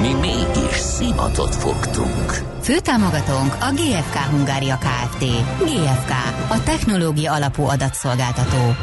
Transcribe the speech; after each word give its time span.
Mi 0.00 0.12
mégis 0.12 0.76
szimatot 0.76 1.54
fogtunk. 1.54 2.32
Főtámogatónk 2.62 3.52
a 3.60 3.72
GFK 3.74 4.16
Hungária 4.16 4.78
Kft. 4.78 5.18
GFK, 5.58 6.10
a 6.50 6.62
technológia 6.64 7.32
alapú 7.32 7.62
adatszolgáltató. 7.62 8.74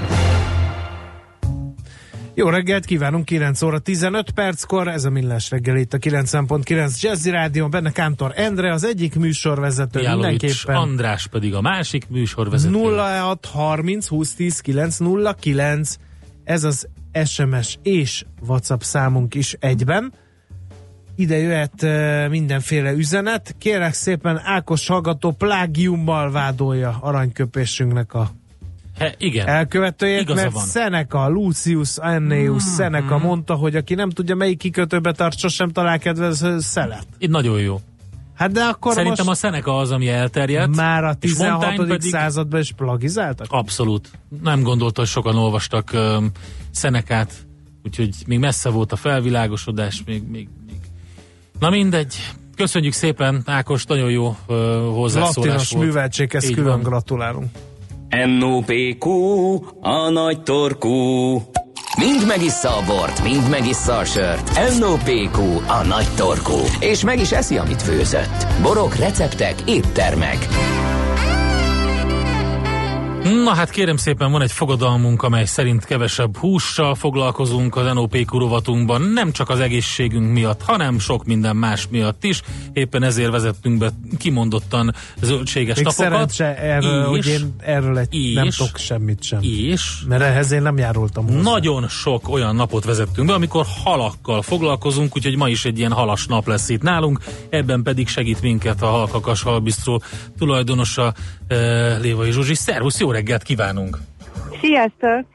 Jó 2.34 2.50
reggelt 2.50 2.86
kívánunk, 2.86 3.26
9 3.26 3.62
óra 3.62 3.80
15 3.80 4.32
perckor, 4.32 4.88
ez 4.88 5.06
a 5.06 5.10
Millás 5.10 5.50
reggel 5.50 5.78
itt 5.78 5.94
a 5.94 5.98
90.9 5.98 7.00
Jazzy 7.02 7.30
Rádió, 7.30 7.68
benne 7.68 7.92
Kántor 7.92 8.34
Endre, 8.36 8.74
az 8.74 8.84
egyik 8.84 9.16
műsorvezető 9.16 10.02
Jálovics 10.02 10.42
mindenképpen. 10.42 10.76
András 10.76 11.28
pedig 11.28 11.54
a 11.54 11.62
másik 11.62 12.10
műsorvezető. 12.10 12.74
0630 12.74 14.08
2010 14.08 14.60
909 14.60 15.96
ez 16.44 16.64
az 16.64 16.88
SMS 17.26 17.78
és 17.84 18.26
WhatsApp 18.48 18.82
számunk 18.82 19.36
is 19.36 19.56
egyben. 19.60 20.14
Ide 21.20 21.38
jöhet 21.38 21.86
mindenféle 22.30 22.92
üzenet. 22.92 23.56
Kérek 23.60 23.94
szépen 23.94 24.42
Ákos 24.44 24.88
hallgató 24.88 25.32
plágiummal 25.32 26.32
vádolja 26.32 26.98
aranyköpésünknek 27.02 28.14
a 28.14 28.30
He, 29.00 29.14
igen. 29.18 29.48
elkövetőjét, 29.48 30.22
Igaza 30.22 30.42
mert 30.42 30.54
van. 30.54 30.66
Seneca, 30.66 31.28
Lucius 31.30 31.98
Anneus 31.98 32.64
Mm, 32.64 32.76
Seneca 32.76 33.18
mondta, 33.18 33.54
hogy 33.56 33.76
aki 33.76 33.94
nem 33.96 34.10
tudja 34.10 34.36
melyik 34.36 34.58
kikötőbe 34.58 35.12
tart, 35.12 35.38
sosem 35.38 35.70
talál 35.72 36.00
kedvező 36.00 36.60
szelet. 36.60 37.08
Itt 37.18 37.30
nagyon 37.30 37.60
jó. 37.60 37.80
Hát 38.34 38.52
de 38.52 38.62
akkor 38.64 38.94
Szerintem 38.94 39.26
most 39.26 39.44
a 39.44 39.48
Seneca 39.48 39.78
az, 39.78 39.92
ami 39.92 40.08
elterjedt. 40.10 40.76
már 40.76 41.04
a 41.04 41.10
és 41.20 41.32
16. 41.32 41.52
Montaigne 41.62 41.96
pedig- 41.96 42.12
században 42.12 42.60
is 42.60 42.72
plagizáltak? 42.72 43.48
Abszolút. 43.50 44.12
Nem 44.44 44.62
gondolta, 44.62 45.00
hogy 45.02 45.10
sokan 45.10 45.36
olvastak 45.36 45.92
um, 45.94 46.32
Szenekát, 46.72 47.34
úgyhogy 47.84 48.10
még 48.28 48.40
messze 48.40 48.70
volt 48.70 48.92
a 48.92 48.96
felvilágosodás, 48.96 50.02
még, 50.06 50.24
még. 50.32 50.48
Na 51.60 51.70
mindegy. 51.70 52.16
Köszönjük 52.56 52.94
szépen, 52.94 53.42
Ákos, 53.46 53.86
nagyon 53.86 54.10
jó 54.12 54.26
uh, 54.28 54.36
hozzászólás 54.94 55.36
Latinos 55.36 55.72
volt. 55.72 55.86
műveltséghez 55.86 56.50
külön 56.50 56.66
van. 56.72 56.82
gratulálunk. 56.82 57.50
NOPQ, 58.40 59.10
a 59.82 60.10
nagy 60.10 60.42
torkú. 60.44 60.90
Mind 61.98 62.28
megissza 62.28 62.70
a 62.78 62.84
bort, 62.86 63.24
mind 63.24 63.50
megissza 63.50 63.98
a 63.98 64.06
sört. 64.06 64.60
NOPQ, 64.80 65.42
a 65.68 65.84
nagy 65.88 66.08
torkú. 66.16 66.58
És 66.80 67.04
meg 67.04 67.20
is 67.20 67.32
eszi, 67.32 67.58
amit 67.58 67.82
főzött. 67.82 68.48
Borok, 68.62 68.96
receptek, 68.96 69.56
éttermek. 69.66 70.48
Na 73.24 73.54
hát 73.54 73.70
kérem 73.70 73.98
szépen, 73.98 74.32
van 74.32 74.42
egy 74.42 74.52
fogadalmunk, 74.52 75.24
amely 75.24 75.46
szerint 75.46 75.86
kevesebb 75.86 76.38
hússal 76.38 76.96
foglalkozunk 76.96 77.76
az 77.76 77.94
NOP 77.94 78.26
kurovatunkban, 78.26 79.02
nem 79.02 79.32
csak 79.32 79.50
az 79.50 79.60
egészségünk 79.60 80.32
miatt, 80.32 80.62
hanem 80.64 81.00
sok 81.00 81.26
minden 81.26 81.56
más 81.56 81.88
miatt 81.92 82.24
is. 82.24 82.42
Éppen 82.74 83.04
ezért 83.04 83.32
vezettünk 83.32 83.78
be 83.78 83.90
kimondottan 84.18 84.94
zöldséges 85.22 85.78
Még 85.78 85.88
szerencse 85.90 86.58
erről, 86.58 87.02
És- 87.02 87.26
hogy 87.26 87.28
én 87.34 87.56
erről 87.60 87.98
egy 87.98 88.14
és- 88.16 88.34
nem 88.34 88.50
tudok 88.50 88.78
semmit 88.78 89.24
sem. 89.24 89.40
És 89.42 89.94
Mert 90.08 90.22
ehhez 90.22 90.52
én 90.52 90.62
nem 90.62 90.78
járultam 90.78 91.26
hozzá. 91.26 91.42
nagyon 91.42 91.88
sok 91.88 92.30
olyan 92.30 92.56
napot 92.56 92.84
vezettünk 92.86 93.28
be, 93.28 93.34
amikor 93.34 93.66
halakkal 93.84 94.42
foglalkozunk, 94.42 95.16
úgyhogy 95.16 95.36
ma 95.38 95.50
is 95.50 95.66
egy 95.66 95.78
ilyen 95.78 95.92
halas 95.92 96.26
nap 96.26 96.48
lesz 96.48 96.70
itt 96.70 96.82
nálunk, 96.82 97.20
ebben 97.50 97.84
pedig 97.84 98.08
segít 98.08 98.42
minket 98.42 98.82
a 98.82 98.86
Halkakas 98.88 99.42
Halbisztró 99.42 100.02
tulajdonosa 100.38 101.14
uh, 101.50 101.58
Lévai 102.02 102.32
Zsuzsi. 102.32 102.56
Szervusz, 102.56 103.00
jó 103.00 103.12
reggelt 103.18 103.44
kívánunk! 103.44 103.98
Sziasztok! 104.62 105.26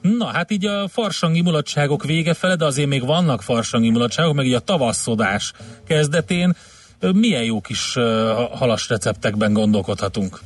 Na, 0.00 0.26
hát 0.26 0.50
így 0.50 0.66
a 0.66 0.88
farsangi 0.88 1.42
mulatságok 1.42 2.04
vége 2.04 2.34
fele, 2.34 2.56
de 2.56 2.64
azért 2.64 2.88
még 2.88 3.06
vannak 3.06 3.42
farsangi 3.42 3.90
mulatságok, 3.90 4.34
meg 4.34 4.46
így 4.46 4.54
a 4.54 4.60
tavasszodás 4.60 5.52
kezdetén. 5.86 6.56
Milyen 7.12 7.42
jó 7.42 7.60
kis 7.60 7.94
halas 8.50 8.88
receptekben 8.88 9.52
gondolkodhatunk? 9.52 10.40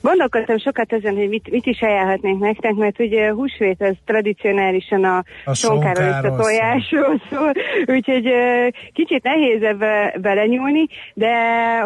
Gondolkodtam 0.00 0.58
sokat 0.58 0.92
ezen, 0.92 1.14
hogy 1.14 1.28
mit, 1.28 1.50
mit 1.50 1.66
is 1.66 1.80
ajánlhatnék 1.80 2.38
nektek, 2.38 2.74
mert 2.74 3.00
ugye 3.00 3.30
húsvét 3.30 3.82
az 3.82 3.94
tradicionálisan 4.04 5.04
a, 5.04 5.24
A 5.44 5.54
sonkáról 5.54 6.08
és 6.08 6.28
a 6.28 6.36
tojásról 6.36 7.22
szól, 7.30 7.52
úgyhogy 7.96 8.32
kicsit 8.92 9.22
nehéz 9.22 9.62
ebbe 9.62 10.14
belenyúlni, 10.20 10.86
de 11.14 11.34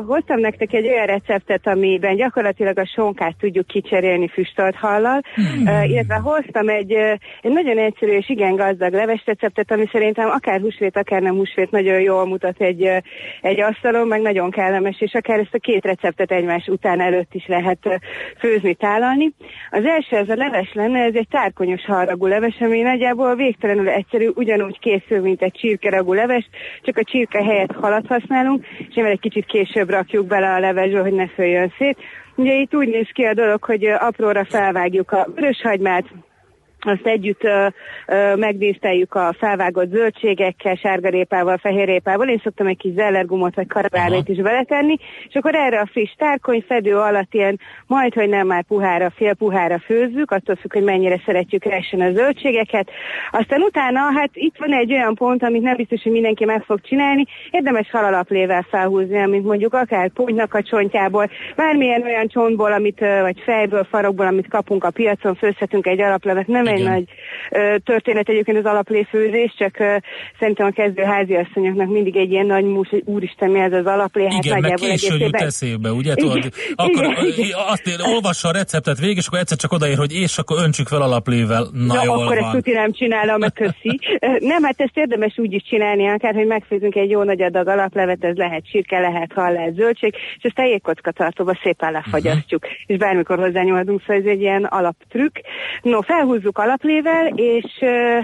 hoztam 0.07 0.41
nektek 0.41 0.73
egy 0.73 0.87
olyan 0.87 1.07
receptet, 1.07 1.67
amiben 1.67 2.17
gyakorlatilag 2.17 2.79
a 2.79 2.87
sonkát 2.95 3.35
tudjuk 3.39 3.67
kicserélni 3.67 4.29
füstölt 4.29 4.77
hallal, 4.77 5.21
Hmm. 5.35 5.83
Illetve 5.85 6.15
hoztam 6.15 6.69
egy, 6.69 6.93
egy 7.43 7.53
nagyon 7.53 7.79
egyszerű 7.79 8.13
és 8.13 8.29
igen 8.29 8.57
gazdag 8.57 8.93
leves 8.93 9.23
receptet, 9.27 9.73
ami 9.73 9.89
szerintem 9.93 10.29
akár 10.29 10.61
húsvét, 10.61 10.97
akár 10.97 11.23
nem 11.23 11.35
húsvét 11.35 11.71
nagyon 11.71 12.01
jól 12.01 12.27
mutat 12.27 12.61
egy, 12.61 12.89
egy 13.41 13.61
asztalon, 13.61 14.07
meg 14.07 14.21
nagyon 14.21 14.51
kellemes, 14.51 15.01
és 15.01 15.15
akár 15.15 15.39
ezt 15.39 15.55
a 15.55 15.59
két 15.59 15.85
receptet 15.85 16.31
egymás 16.31 16.67
után 16.67 17.01
előtt 17.01 17.35
is 17.35 17.47
lehet 17.47 18.00
főzni, 18.39 18.75
tálalni. 18.75 19.33
Az 19.71 19.85
első, 19.85 20.17
ez 20.17 20.29
a 20.29 20.35
leves 20.35 20.73
lenne, 20.73 21.01
ez 21.01 21.15
egy 21.15 21.29
tárkonyos 21.31 21.85
haragú 21.85 22.27
leves, 22.27 22.57
ami 22.61 22.81
nagyjából 22.81 23.35
végtelenül 23.35 23.89
egyszerű, 23.89 24.29
ugyanúgy 24.35 24.79
készül, 24.79 25.21
mint 25.21 25.43
egy 25.43 25.53
csirkeragú 25.53 26.13
leves, 26.13 26.49
csak 26.83 26.97
a 26.97 27.05
csirke 27.05 27.45
helyett 27.45 27.73
halat 27.73 28.07
használunk, 28.07 28.67
és 28.89 28.95
mivel 28.95 29.11
egy 29.11 29.21
kicsit 29.21 29.47
később 29.47 29.91
rakjuk 29.91 30.27
bele 30.27 30.53
a 30.53 30.61
levesbe, 30.61 31.01
hogy 31.01 31.13
ne 31.13 31.29
följön 31.29 31.73
szét. 31.79 31.99
Ugye 32.35 32.55
itt 32.55 32.75
úgy 32.75 32.89
néz 32.89 33.09
ki 33.13 33.25
a 33.25 33.35
dolog, 33.35 33.65
hogy 33.65 33.85
apróra 33.85 34.45
felvágjuk 34.45 35.13
a 35.13 35.27
vöröshagymát, 35.35 36.05
azt 36.87 37.07
együtt 37.07 37.45
ö, 37.45 37.67
ö, 38.07 38.37
megdíszteljük 38.37 39.15
a 39.15 39.35
felvágott 39.39 39.91
zöldségekkel, 39.91 40.75
sárgarépával, 40.75 41.57
fehérrépával. 41.57 42.29
Én 42.29 42.41
szoktam 42.43 42.67
egy 42.67 42.77
kis 42.77 42.93
zellergumot 42.93 43.55
vagy 43.55 43.67
karabálét 43.67 44.29
is 44.29 44.37
beletenni, 44.37 44.97
és 45.29 45.35
akkor 45.35 45.55
erre 45.55 45.81
a 45.81 45.87
friss 45.87 46.15
tárkony 46.17 46.65
fedő 46.69 46.97
alatt 46.97 47.35
ilyen 47.35 47.61
majd, 47.87 48.15
hogy 48.15 48.29
nem 48.29 48.47
már 48.47 48.65
puhára, 48.65 49.11
fél 49.11 49.35
puhára 49.35 49.79
főzzük, 49.79 50.31
attól 50.31 50.57
függ, 50.57 50.73
hogy 50.73 50.83
mennyire 50.83 51.21
szeretjük 51.25 51.65
resen 51.65 52.01
a 52.01 52.13
zöldségeket. 52.13 52.91
Aztán 53.31 53.61
utána, 53.61 54.01
hát 54.01 54.31
itt 54.33 54.57
van 54.59 54.73
egy 54.73 54.93
olyan 54.93 55.15
pont, 55.15 55.43
amit 55.43 55.63
nem 55.63 55.77
biztos, 55.77 56.03
hogy 56.03 56.13
mindenki 56.13 56.45
meg 56.45 56.63
fog 56.63 56.81
csinálni, 56.81 57.25
érdemes 57.51 57.91
halalaplével 57.91 58.67
felhúzni, 58.71 59.23
amit 59.23 59.45
mondjuk 59.45 59.75
akár 59.75 60.11
pugynak 60.11 60.55
a 60.55 60.63
csontjából, 60.63 61.31
bármilyen 61.57 62.03
olyan 62.03 62.29
csontból, 62.29 62.73
amit, 62.73 63.01
vagy 63.01 63.41
fejből, 63.45 63.85
farokból, 63.85 64.27
amit 64.27 64.49
kapunk 64.49 64.85
a 64.85 64.91
piacon, 64.91 65.35
főzhetünk 65.35 65.87
egy 65.87 66.01
alaplevet, 66.01 66.47
nem 66.47 66.67
egy 66.71 66.79
Igen. 66.79 66.93
nagy 66.93 67.05
ö, 67.51 67.77
történet 67.85 68.29
egyébként 68.29 68.59
az 68.59 68.65
alapléfőzés, 68.65 69.55
csak 69.59 69.79
ö, 69.79 69.97
szerintem 70.39 70.67
a 70.67 70.71
kezdő 70.71 71.03
háziasszonyoknak 71.03 71.89
mindig 71.89 72.17
egy 72.17 72.31
ilyen 72.31 72.47
nagy 72.47 72.65
mús, 72.65 72.89
hogy 72.89 73.03
úristen, 73.05 73.51
mi 73.51 73.61
ez 73.61 73.73
az 73.73 73.87
alaplé, 73.87 74.23
hát 74.23 74.45
Igen, 74.45 74.61
meg 74.61 74.75
későn 74.75 75.21
jut 75.21 75.35
eszébe, 75.35 75.91
ugye? 75.93 76.13
Igen, 76.17 76.29
Tudod, 76.29 76.53
akkor 76.75 77.05
igen, 77.05 77.25
igen. 77.37 77.59
azt 77.67 77.87
ér, 77.87 77.99
olvassa 78.15 78.49
a 78.49 78.53
receptet 78.53 78.99
végig, 78.99 79.17
és 79.17 79.27
akkor 79.27 79.39
egyszer 79.39 79.59
csak 79.59 79.73
odaér, 79.73 79.97
hogy 79.97 80.13
és 80.13 80.39
akkor 80.39 80.57
öntsük 80.65 80.87
fel 80.87 81.03
alaplével. 81.03 81.69
Na, 81.73 81.95
Na, 81.95 82.05
jól 82.05 82.23
akkor 82.23 82.37
ezt 82.37 82.43
van. 82.43 82.53
tuti 82.53 82.73
nem 82.73 82.93
csinálom, 82.93 83.39
meg 83.39 83.53
köszi. 83.53 83.99
Nem, 84.39 84.63
hát 84.63 84.81
ezt 84.81 84.97
érdemes 84.97 85.39
úgy 85.39 85.53
is 85.53 85.63
csinálni, 85.63 86.09
akár, 86.09 86.35
hogy 86.35 86.47
megfőzünk 86.47 86.95
egy 86.95 87.11
jó 87.11 87.23
nagy 87.23 87.43
adag 87.43 87.69
alaplevet, 87.69 88.25
ez 88.25 88.37
lehet 88.37 88.69
sírke, 88.71 88.99
lehet 88.99 89.33
hal, 89.33 89.53
lehet 89.53 89.75
zöldség, 89.75 90.15
és 90.37 90.43
ezt 90.43 90.59
a 90.59 90.65
jégkocka 90.65 91.11
tartóba 91.11 91.59
szépen 91.63 91.93
lefagyasztjuk, 91.93 92.63
uh-huh. 92.63 92.79
és 92.87 92.97
bármikor 92.97 93.39
hozzányúlhatunk, 93.39 94.01
szóval 94.01 94.17
ez 94.17 94.29
egy 94.29 94.41
ilyen 94.41 94.65
alaptrükk. 94.65 95.37
No, 95.83 96.01
felhúzzuk 96.01 96.59
alaplével, 96.61 97.27
és 97.35 97.65
ö, 97.81 98.19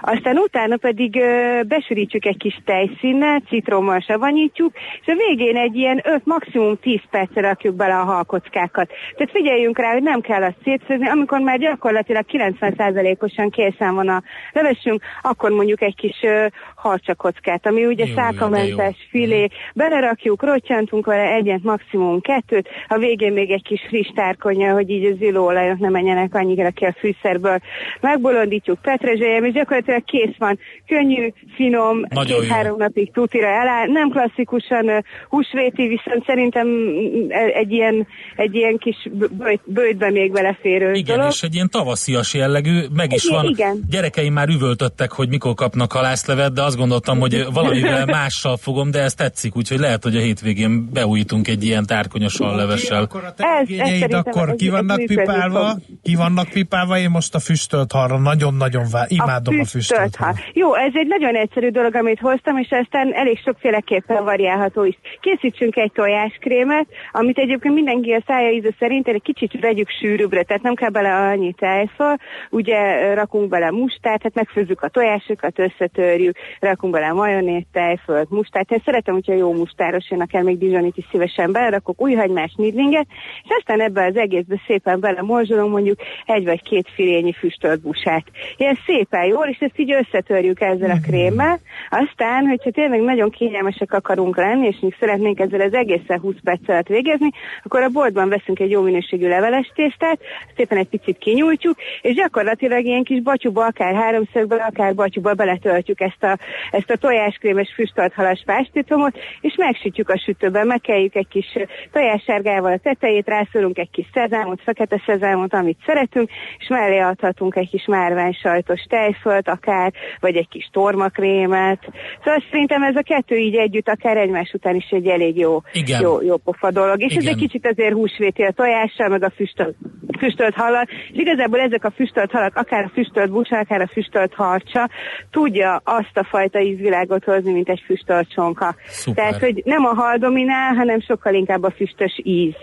aztán 0.00 0.36
utána 0.36 0.76
pedig 0.76 1.16
ö, 1.16 1.60
besűrítjük 1.62 2.24
egy 2.24 2.36
kis 2.36 2.60
tejszínnel, 2.64 3.42
citrommal 3.48 4.00
savanyítjuk, 4.00 4.72
és 5.00 5.06
a 5.06 5.14
végén 5.28 5.56
egy 5.56 5.76
ilyen 5.76 6.00
5, 6.04 6.20
maximum 6.24 6.78
10 6.80 7.00
percre 7.10 7.40
rakjuk 7.40 7.74
bele 7.74 7.94
a 7.94 8.04
halkockákat. 8.04 8.90
Tehát 9.16 9.32
figyeljünk 9.32 9.78
rá, 9.78 9.92
hogy 9.92 10.02
nem 10.02 10.20
kell 10.20 10.42
azt 10.42 10.56
szétfőzni, 10.64 11.08
amikor 11.08 11.40
már 11.40 11.58
gyakorlatilag 11.58 12.24
90%-osan 12.32 13.50
készen 13.50 13.94
van 13.94 14.08
a 14.08 14.22
levesünk, 14.52 15.02
akkor 15.22 15.50
mondjuk 15.50 15.82
egy 15.82 15.94
kis 15.94 16.22
ö, 16.22 16.46
harcsakockát, 16.76 17.66
ami 17.66 17.86
ugye 17.86 18.04
Jó, 18.04 18.10
jó, 18.10 18.16
szálkamentes 18.16 18.96
jó. 18.98 19.08
filé, 19.10 19.48
belerakjuk, 19.74 20.42
rocsantunk 20.42 21.06
vele 21.06 21.32
egyet, 21.32 21.62
maximum 21.62 22.20
kettőt, 22.20 22.68
a 22.88 22.98
végén 22.98 23.32
még 23.32 23.50
egy 23.50 23.62
kis 23.62 23.80
friss 23.88 24.10
tárkonya, 24.14 24.72
hogy 24.72 24.90
így 24.90 25.04
az 25.04 25.20
illóolajok 25.20 25.78
ne 25.78 25.88
menjenek 25.88 26.34
annyira 26.34 26.70
ki 26.70 26.84
a 26.84 26.94
fűszerből, 26.98 27.58
megbolondítjuk, 28.00 28.78
petrezselyem, 28.82 29.44
és 29.44 29.52
gyakorlatilag 29.52 30.04
kész 30.04 30.36
van. 30.38 30.58
Könnyű, 30.86 31.32
finom, 31.56 32.04
két-három 32.24 32.76
napig 32.78 33.12
tutira 33.12 33.48
eláll. 33.48 33.86
Nem 33.86 34.10
klasszikusan 34.10 35.04
húsvéti, 35.28 35.86
viszont 35.88 36.24
szerintem 36.26 36.66
mm, 36.66 37.30
egy 37.54 37.72
ilyen, 37.72 38.06
egy 38.36 38.54
ilyen 38.54 38.76
kis 38.78 38.96
bőjt, 39.30 39.60
bőjtbe 39.64 40.10
még 40.10 40.32
beleférő 40.32 40.92
Igen, 40.92 41.16
dolog. 41.16 41.32
és 41.32 41.42
egy 41.42 41.54
ilyen 41.54 41.68
tavaszias 41.70 42.34
jellegű, 42.34 42.80
meg 42.94 43.12
is 43.12 43.24
Igen, 43.24 43.36
van. 43.36 43.50
igen. 43.50 43.80
Gyerekeim 43.90 44.32
már 44.32 44.48
üvöltöttek, 44.48 45.12
hogy 45.12 45.28
mikor 45.28 45.54
kapnak 45.54 45.92
halászlevet, 45.92 46.52
de 46.52 46.62
azt 46.62 46.76
gondoltam, 46.76 47.18
hogy 47.18 47.44
valamivel 47.52 48.06
mással 48.18 48.56
fogom, 48.56 48.90
de 48.90 49.00
ez 49.02 49.14
tetszik, 49.14 49.56
úgyhogy 49.56 49.78
lehet, 49.78 50.02
hogy 50.02 50.16
a 50.16 50.20
hétvégén 50.20 50.88
beújítunk 50.92 51.48
egy 51.48 51.64
ilyen 51.64 51.86
tárkonyos 51.86 52.38
levessel. 52.38 53.02
Akkor 53.02 53.24
a 53.24 53.32
te 53.34 53.44
Ez- 53.44 54.00
ez 54.02 54.12
akkor 54.12 54.54
ki 54.54 54.68
vannak 54.68 55.04
pipálva? 55.04 55.76
Ki 56.02 56.14
vannak 56.14 56.48
pipálva? 56.48 56.98
Én 56.98 57.10
most 57.10 57.34
a 57.34 57.38
füstölt 57.68 57.92
halra 57.92 58.18
nagyon-nagyon 58.18 58.84
vár. 58.90 59.06
Imádom 59.08 59.60
a 59.60 59.64
füstölt 59.64 60.16
hal. 60.16 60.32
hal. 60.32 60.44
Jó, 60.52 60.74
ez 60.74 60.92
egy 60.94 61.06
nagyon 61.06 61.36
egyszerű 61.36 61.68
dolog, 61.68 61.94
amit 61.94 62.20
hoztam, 62.20 62.56
és 62.56 62.68
aztán 62.70 63.14
elég 63.14 63.38
sokféleképpen 63.44 64.24
variálható 64.24 64.84
is. 64.84 64.98
Készítsünk 65.20 65.76
egy 65.76 65.92
tojáskrémet, 65.92 66.86
amit 67.12 67.38
egyébként 67.38 67.74
mindenki 67.74 68.12
a 68.12 68.22
szája 68.26 68.50
íze 68.50 68.70
szerint 68.78 69.08
egy 69.08 69.22
kicsit 69.22 69.60
vegyük 69.60 69.88
sűrűbbre, 70.00 70.42
tehát 70.42 70.62
nem 70.62 70.74
kell 70.74 70.88
bele 70.88 71.14
annyi 71.14 71.52
tejfal, 71.52 72.18
ugye 72.50 73.14
rakunk 73.14 73.48
bele 73.48 73.70
mustát, 73.70 74.22
hát 74.22 74.34
megfőzzük 74.34 74.82
a 74.82 74.88
tojásokat, 74.88 75.58
összetörjük, 75.58 76.36
rakunk 76.60 76.92
bele 76.92 77.12
majonét, 77.12 77.66
tejfölt, 77.72 78.30
mustát. 78.30 78.70
Én 78.70 78.82
szeretem, 78.84 79.14
hogyha 79.14 79.34
jó 79.34 79.52
mustáros 79.52 80.10
jön, 80.10 80.20
akár 80.20 80.42
még 80.42 80.58
dizsonit 80.58 80.96
is 80.96 81.06
szívesen 81.10 81.52
belerakok, 81.52 82.02
újhagymás, 82.02 82.52
nidlinget, 82.56 83.06
és 83.42 83.50
aztán 83.58 83.80
ebbe 83.80 84.04
az 84.04 84.16
egészbe 84.16 84.60
szépen 84.66 85.00
belemorzsolunk 85.00 85.72
mondjuk 85.72 85.98
egy 86.24 86.44
vagy 86.44 86.62
két 86.62 86.88
filényi 86.94 87.32
füstölt 87.32 87.56
busát. 87.82 88.24
Ilyen 88.56 88.78
szépen 88.86 89.24
jól, 89.24 89.46
és 89.46 89.58
ezt 89.60 89.78
így 89.78 89.92
összetörjük 89.92 90.60
ezzel 90.60 90.90
a 90.90 91.06
krémmel. 91.06 91.58
Aztán, 91.90 92.46
hogyha 92.46 92.70
tényleg 92.70 93.00
nagyon 93.00 93.30
kényelmesek 93.30 93.92
akarunk 93.92 94.36
lenni, 94.36 94.66
és 94.66 94.76
még 94.80 94.96
szeretnénk 95.00 95.40
ezzel 95.40 95.60
az 95.60 95.74
egészen 95.74 96.20
20 96.20 96.34
perc 96.44 96.68
alatt 96.68 96.86
végezni, 96.86 97.30
akkor 97.64 97.82
a 97.82 97.88
boltban 97.88 98.28
veszünk 98.28 98.58
egy 98.58 98.70
jó 98.70 98.82
minőségű 98.82 99.28
leveles 99.28 99.72
tésztát, 99.74 100.20
szépen 100.56 100.78
egy 100.78 100.88
picit 100.88 101.18
kinyújtjuk, 101.18 101.76
és 102.02 102.14
gyakorlatilag 102.14 102.84
ilyen 102.84 103.04
kis 103.04 103.22
batyuba, 103.22 103.64
akár 103.64 103.94
háromszögbe, 103.94 104.56
akár 104.56 104.94
batyuba 104.94 105.34
beletöltjük 105.34 106.00
ezt 106.00 106.22
a, 106.22 106.38
ezt 106.70 106.90
a 106.90 106.96
tojáskrémes 106.96 107.72
füstölt 107.74 108.14
halas 108.14 108.42
pástétomot, 108.46 109.18
és 109.40 109.54
megsütjük 109.56 110.08
a 110.08 110.18
sütőben, 110.18 110.66
megkeljük 110.66 111.14
egy 111.14 111.28
kis 111.28 111.56
tojássárgával 111.92 112.72
a 112.72 112.78
tetejét, 112.78 113.26
rászorunk 113.26 113.78
egy 113.78 113.90
kis 113.90 114.06
szezámot, 114.12 114.62
fekete 114.62 115.02
szezámot, 115.06 115.54
amit 115.54 115.78
szeretünk, 115.86 116.30
és 116.58 116.68
mellé 116.68 116.98
adhatunk 116.98 117.47
egy 117.56 117.70
kis 117.70 117.84
márvány 117.86 118.32
sajtos 118.32 118.80
tejfölt, 118.88 119.48
akár, 119.48 119.92
vagy 120.20 120.36
egy 120.36 120.48
kis 120.48 120.68
tormakrémet. 120.72 121.78
Szóval 122.24 122.42
szerintem 122.50 122.82
ez 122.82 122.96
a 122.96 123.02
kettő 123.02 123.36
így 123.36 123.54
együtt, 123.54 123.88
akár 123.88 124.16
egymás 124.16 124.52
után 124.52 124.74
is 124.74 124.88
egy 124.90 125.06
elég 125.06 125.38
jó, 125.38 125.60
Igen. 125.72 126.00
jó, 126.00 126.22
jó 126.22 126.36
pofa 126.36 126.70
dolog. 126.70 127.02
És 127.02 127.14
ez 127.14 127.22
Igen. 127.22 127.34
egy 127.34 127.40
kicsit 127.40 127.66
azért 127.66 127.92
húsvéti 127.92 128.42
a 128.42 128.50
tojással, 128.50 129.08
meg 129.08 129.22
a 129.22 129.30
füstölt, 129.30 129.76
füstölt 130.18 130.54
halal. 130.54 130.86
És 131.12 131.18
igazából 131.18 131.60
ezek 131.60 131.84
a 131.84 131.90
füstölt 131.90 132.30
halak, 132.30 132.56
akár 132.56 132.84
a 132.84 132.90
füstölt 132.94 133.30
busa, 133.30 133.58
akár 133.58 133.80
a 133.80 133.88
füstölt 133.92 134.34
harcsa, 134.34 134.90
tudja 135.30 135.80
azt 135.84 136.16
a 136.16 136.24
fajta 136.24 136.60
ízvilágot 136.60 137.24
hozni, 137.24 137.52
mint 137.52 137.68
egy 137.68 137.82
füstölt 137.86 138.32
csonka. 138.32 138.74
Szuper. 138.86 139.24
Tehát, 139.24 139.40
hogy 139.40 139.62
nem 139.64 139.84
a 139.84 139.94
hal 139.94 140.16
dominál, 140.16 140.74
hanem 140.74 141.00
sokkal 141.00 141.34
inkább 141.34 141.62
a 141.62 141.70
füstös 141.70 142.20
íz. 142.22 142.54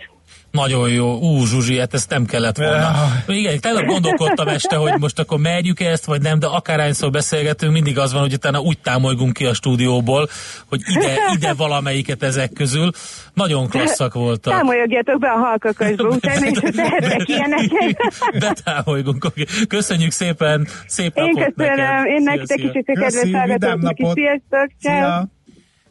Nagyon 0.51 0.89
jó. 0.89 1.17
Ú, 1.17 1.45
Zsuzsi, 1.45 1.79
hát 1.79 1.93
ezt 1.93 2.09
nem 2.09 2.25
kellett 2.25 2.57
volna. 2.57 2.91
Igen, 3.27 3.59
tényleg 3.59 3.85
gondolkodtam 3.85 4.47
este, 4.47 4.75
hogy 4.75 4.93
most 4.99 5.19
akkor 5.19 5.39
merjük 5.39 5.79
-e 5.79 5.89
ezt, 5.89 6.05
vagy 6.05 6.21
nem, 6.21 6.39
de 6.39 6.47
akárhányszor 6.47 7.09
beszélgetünk, 7.11 7.71
mindig 7.71 7.99
az 7.99 8.13
van, 8.13 8.21
hogy 8.21 8.33
utána 8.33 8.59
úgy 8.59 8.79
támolygunk 8.79 9.33
ki 9.33 9.45
a 9.45 9.53
stúdióból, 9.53 10.29
hogy 10.69 10.81
ide, 10.95 11.15
ide 11.35 11.53
valamelyiket 11.53 12.23
ezek 12.23 12.53
közül. 12.53 12.91
Nagyon 13.33 13.67
klasszak 13.69 14.13
voltak. 14.13 14.53
Támoljogjatok 14.53 15.19
be 15.19 15.27
a 15.27 15.37
halkakasba, 15.37 16.07
utána 16.07 16.45
is 16.45 16.57
tehetek 16.75 17.27
ilyeneket. 17.29 17.97
Betámolygunk. 18.39 19.25
Köszönjük 19.67 20.11
szépen, 20.11 20.67
szép 20.87 21.11
Én 21.17 21.23
napot 21.33 21.53
köszönöm, 21.55 21.77
neked. 21.77 22.05
én 22.05 22.21
Szia, 22.21 22.33
nektek 22.35 22.59
is, 22.59 22.69
és 22.71 22.83
a 22.85 22.99
kedves 22.99 23.31
hallgatóknak 23.31 23.97
is. 23.99 24.03
napot. 24.05 24.15
Sziasztok, 24.17 24.69
ciao. 24.81 25.34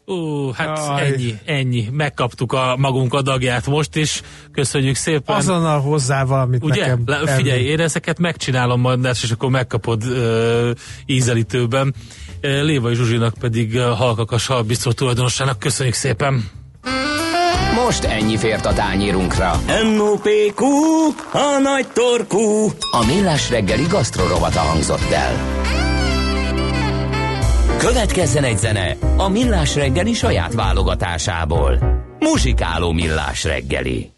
Ú, 0.06 0.50
hát 0.50 0.78
Jaj. 0.78 1.06
ennyi, 1.06 1.38
ennyi. 1.44 1.88
Megkaptuk 1.92 2.52
a 2.52 2.76
magunk 2.78 3.14
adagját 3.14 3.66
most 3.66 3.96
is. 3.96 4.22
Köszönjük 4.52 4.94
szépen. 4.94 5.36
Azonnal 5.36 5.80
hozzá 5.80 6.24
valamit 6.24 6.64
Ugye? 6.64 6.80
nekem. 6.80 7.02
Le, 7.06 7.34
figyelj, 7.34 7.62
én 7.62 7.80
ezeket 7.80 8.18
megcsinálom 8.18 8.80
majd, 8.80 9.04
és 9.22 9.30
akkor 9.30 9.50
megkapod 9.50 10.04
ö, 10.04 10.70
ízelítőben. 11.06 11.94
Lévai 12.40 12.94
Zsuzsinak 12.94 13.34
pedig 13.40 13.78
halkakas 13.78 14.46
halbisztró 14.46 14.92
tulajdonosának 14.92 15.58
köszönjük 15.58 15.94
szépen. 15.94 16.50
Most 17.84 18.04
ennyi 18.04 18.36
fért 18.36 18.66
a 18.66 18.72
tányérunkra. 18.72 19.60
M.O.P.Q. 19.94 20.64
A 21.32 21.58
nagy 21.62 21.86
torkú. 21.92 22.72
A 22.90 23.04
Millás 23.06 23.50
reggeli 23.50 23.86
gasztrorovata 23.88 24.60
hangzott 24.60 25.10
el. 25.10 25.62
Következzen 27.84 28.44
egy 28.44 28.58
zene 28.58 28.96
a 29.16 29.28
Millás 29.28 29.75
reggeli 29.75 30.12
saját 30.12 30.54
válogatásából. 30.54 31.78
Muzsikáló 32.19 32.92
Millás 32.92 33.44
reggeli. 33.44 34.12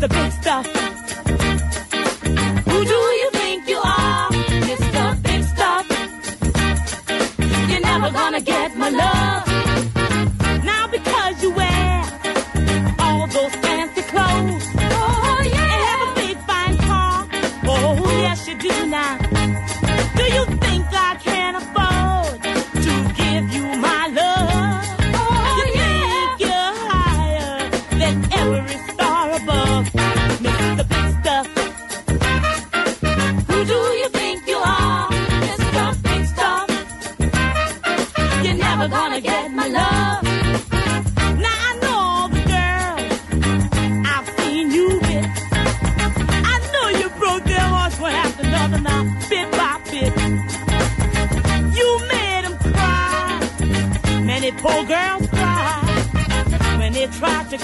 the 0.00 0.08
big. 0.08 0.79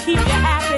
Keep 0.07 0.15
you 0.19 0.23
happy, 0.23 0.76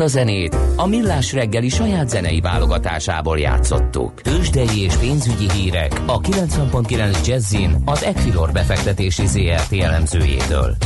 Ezt 0.00 0.14
a 0.14 0.18
zenét 0.18 0.56
a 0.76 0.86
Millás 0.86 1.32
reggeli 1.32 1.68
saját 1.68 2.08
zenei 2.08 2.40
válogatásából 2.40 3.38
játszottuk. 3.38 4.20
Tőzsdei 4.20 4.82
és 4.82 4.94
pénzügyi 4.94 5.50
hírek 5.50 6.00
a 6.06 6.20
90.9 6.20 7.26
Jazzin 7.26 7.82
az 7.84 8.04
Equilor 8.04 8.52
befektetési 8.52 9.26
ZRT 9.26 9.72
elemzőjétől. 9.72 10.76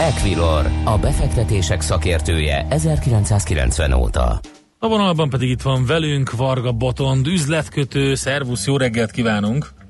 Equilor, 0.00 0.70
a 0.84 0.98
befektetések 0.98 1.80
szakértője 1.80 2.66
1990 2.70 3.92
óta. 3.92 4.40
A 4.78 4.88
vonalban 4.88 5.30
pedig 5.30 5.50
itt 5.50 5.62
van 5.62 5.86
velünk 5.86 6.30
Varga 6.36 6.72
Botond, 6.72 7.26
üzletkötő, 7.26 8.14
szervusz, 8.14 8.66
jó 8.66 8.76
reggelt 8.76 9.10
kívánunk! 9.10 9.83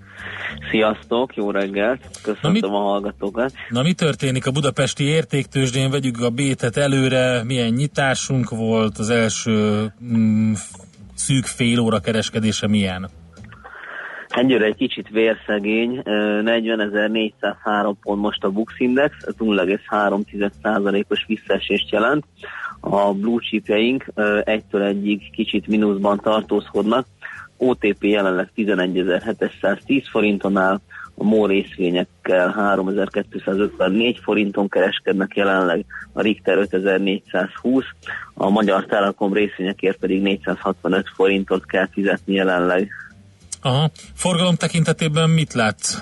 Sziasztok, 0.75 1.37
jó 1.37 1.51
reggelt, 1.51 2.01
köszöntöm 2.23 2.75
a 2.75 2.79
hallgatókat. 2.79 3.53
Na 3.69 3.83
mi 3.83 3.93
történik 3.93 4.47
a 4.47 4.51
budapesti 4.51 5.05
értéktősdén? 5.05 5.91
Vegyük 5.91 6.21
a 6.21 6.31
bétet 6.31 6.77
előre, 6.77 7.45
milyen 7.45 7.73
nyitásunk 7.73 8.51
volt, 8.51 8.99
az 8.99 9.11
első 9.11 9.87
mm, 10.05 10.53
szűk 11.15 11.45
fél 11.45 11.79
óra 11.79 11.99
kereskedése 11.99 12.69
milyen? 12.69 13.09
Egyőre 14.29 14.65
egy 14.65 14.77
kicsit 14.77 15.09
vérszegény, 15.09 16.01
ö, 16.05 16.41
40.403 16.45 17.95
pont 18.03 18.21
most 18.21 18.45
a 18.45 18.51
Bux 18.51 18.73
Index, 18.79 19.17
ez 19.21 19.35
0,3%-os 19.39 21.25
visszaesést 21.27 21.91
jelent. 21.91 22.25
A 22.81 23.13
blue 23.13 23.41
chipjeink 23.41 24.07
egytől 24.45 24.83
egyig 24.83 25.31
kicsit 25.31 25.67
mínuszban 25.67 26.21
tartózkodnak. 26.21 27.07
OTP 27.57 28.05
jelenleg 28.05 28.51
11.710 28.57 30.05
forinton 30.11 30.57
áll, 30.57 30.81
a 31.17 31.25
MOL 31.25 31.49
részvényekkel 31.49 32.51
3254 32.51 34.19
forinton 34.23 34.69
kereskednek 34.69 35.37
jelenleg, 35.37 35.85
a 36.13 36.21
Richter 36.21 36.57
5420, 36.57 37.85
a 38.35 38.51
Magyar 38.51 38.87
Telekom 38.87 39.33
részvényekért 39.33 39.97
pedig 39.97 40.23
465 40.23 41.07
forintot 41.15 41.67
kell 41.67 41.89
fizetni 41.93 42.35
jelenleg. 42.35 42.91
Aha. 43.63 43.91
Forgalom 44.15 44.55
tekintetében 44.55 45.31
mit 45.31 45.53
látsz? 45.53 45.99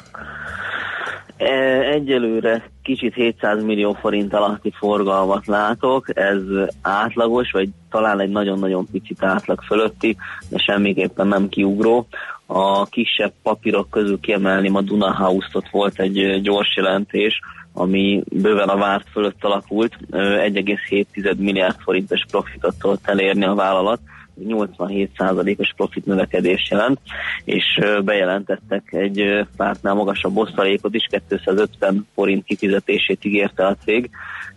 E, 1.42 1.80
Egyelőre 1.80 2.70
kicsit 2.82 3.14
700 3.14 3.62
millió 3.62 3.92
forint 3.92 4.34
alatti 4.34 4.72
forgalmat 4.78 5.46
látok, 5.46 6.16
ez 6.16 6.40
átlagos, 6.82 7.50
vagy 7.50 7.68
talán 7.90 8.20
egy 8.20 8.30
nagyon-nagyon 8.30 8.86
picit 8.92 9.22
átlag 9.22 9.60
fölötti, 9.62 10.16
de 10.48 10.58
semmiképpen 10.58 11.26
nem 11.26 11.48
kiugró. 11.48 12.06
A 12.46 12.86
kisebb 12.86 13.32
papírok 13.42 13.90
közül 13.90 14.20
kiemelném 14.20 14.74
a 14.74 14.80
Duna 14.80 15.14
House-ot, 15.14 15.70
volt 15.70 16.00
egy 16.00 16.40
gyors 16.40 16.76
jelentés, 16.76 17.40
ami 17.72 18.22
bőven 18.30 18.68
a 18.68 18.76
várt 18.76 19.08
fölött 19.12 19.44
alakult, 19.44 19.96
Ö, 20.10 20.18
1,7 20.18 21.36
milliárd 21.36 21.76
forintos 21.80 22.24
profitot 22.30 22.74
tudott 22.78 23.08
elérni 23.08 23.44
a 23.44 23.54
vállalat, 23.54 24.00
87%-os 24.40 25.72
profit 25.76 26.06
növekedés 26.06 26.68
jelent, 26.70 26.98
és 27.44 27.80
bejelentettek 28.04 28.92
egy 28.92 29.46
pártnál 29.56 29.94
magasabb 29.94 30.36
osztalékot 30.36 30.94
is, 30.94 31.06
250 31.28 32.06
forint 32.14 32.44
kifizetését 32.44 33.24
ígérte 33.24 33.66
a 33.66 33.76
cég, 33.84 34.10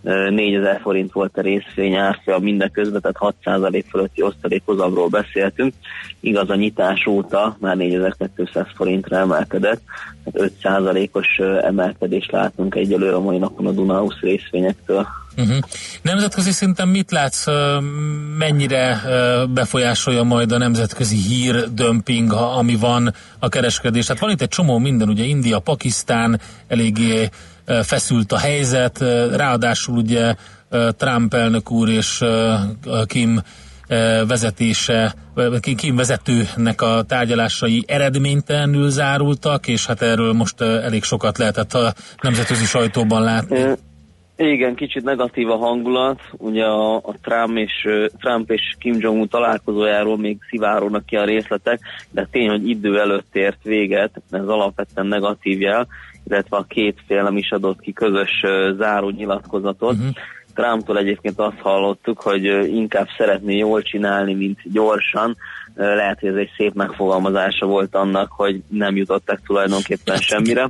Ö, 0.07 0.29
4000 0.29 0.79
forint 0.81 1.11
volt 1.11 1.37
a 1.37 1.41
részvény 1.41 1.95
árfolyam 1.95 2.43
mindeközben, 2.43 3.01
tehát 3.01 3.35
6% 3.43 3.85
fölötti 3.89 4.21
osztalékhozamról 4.21 5.07
beszéltünk. 5.07 5.73
Igaz, 6.19 6.49
a 6.49 6.55
nyitás 6.55 7.05
óta 7.07 7.57
már 7.59 7.77
4200 7.77 8.67
forintra 8.75 9.17
emelkedett, 9.17 9.81
tehát 10.23 10.51
5%-os 10.61 11.27
ö, 11.37 11.57
emelkedést 11.57 12.31
látunk 12.31 12.75
egyelőre 12.75 13.15
a 13.15 13.19
mai 13.21 13.37
napon 13.37 13.67
a 13.67 13.71
Dunaus 13.71 14.21
részvényektől. 14.21 15.07
Uh-huh. 15.37 15.57
Nemzetközi 16.01 16.51
szinten 16.51 16.87
mit 16.87 17.11
látsz, 17.11 17.45
mennyire 18.37 19.01
befolyásolja 19.49 20.23
majd 20.23 20.51
a 20.51 20.57
nemzetközi 20.57 21.17
hírdömping, 21.17 22.33
ami 22.33 22.75
van 22.75 23.13
a 23.39 23.49
kereskedés? 23.49 24.07
Hát 24.07 24.19
van 24.19 24.29
itt 24.29 24.41
egy 24.41 24.47
csomó 24.47 24.77
minden, 24.77 25.09
ugye 25.09 25.23
India, 25.23 25.59
Pakisztán, 25.59 26.41
eléggé 26.67 27.29
feszült 27.83 28.31
a 28.31 28.37
helyzet, 28.37 28.99
ráadásul 29.35 29.97
ugye 29.97 30.35
Trump 30.97 31.33
elnök 31.33 31.71
úr 31.71 31.89
és 31.89 32.23
Kim 33.05 33.41
vezetése, 34.27 35.15
Kim 35.75 35.95
vezetőnek 35.95 36.81
a 36.81 37.03
tárgyalásai 37.07 37.83
eredménytelenül 37.87 38.89
zárultak, 38.89 39.67
és 39.67 39.85
hát 39.85 40.01
erről 40.01 40.33
most 40.33 40.61
elég 40.61 41.03
sokat 41.03 41.37
lehetett 41.37 41.73
a 41.73 41.93
nemzetközi 42.21 42.65
sajtóban 42.65 43.21
látni. 43.21 43.63
Igen, 44.37 44.75
kicsit 44.75 45.03
negatív 45.03 45.49
a 45.49 45.57
hangulat. 45.57 46.21
Ugye 46.31 46.63
a, 46.63 46.95
a 46.95 47.13
Trump, 47.21 47.57
és, 47.57 47.87
Trump 48.19 48.51
és 48.51 48.61
Kim 48.79 48.95
Jong-un 48.99 49.27
találkozójáról 49.27 50.17
még 50.17 50.37
szivárognak 50.49 51.05
ki 51.05 51.15
a 51.15 51.25
részletek, 51.25 51.79
de 52.11 52.27
tény, 52.31 52.49
hogy 52.49 52.69
idő 52.69 52.99
előtt 52.99 53.35
ért 53.35 53.63
véget, 53.63 54.21
ez 54.31 54.47
alapvetően 54.47 55.07
negatív 55.07 55.61
jel, 55.61 55.87
illetve 56.27 56.57
a 56.57 56.65
két 56.67 56.97
fél 57.07 57.23
nem 57.23 57.37
is 57.37 57.51
adott 57.51 57.79
ki 57.79 57.93
közös 57.93 58.43
záró 58.77 59.09
nyilatkozatot. 59.09 59.93
Uh-huh. 59.93 60.13
Trumptól 60.53 60.97
egyébként 60.97 61.39
azt 61.39 61.59
hallottuk, 61.59 62.21
hogy 62.21 62.43
inkább 62.73 63.07
szeretné 63.17 63.57
jól 63.57 63.81
csinálni, 63.81 64.33
mint 64.33 64.59
gyorsan. 64.63 65.35
Lehet, 65.75 66.19
hogy 66.19 66.29
ez 66.29 66.35
egy 66.35 66.51
szép 66.57 66.73
megfogalmazása 66.73 67.65
volt 67.65 67.95
annak, 67.95 68.31
hogy 68.31 68.61
nem 68.67 68.95
jutottak 68.95 69.41
tulajdonképpen 69.45 70.17
semmire. 70.17 70.69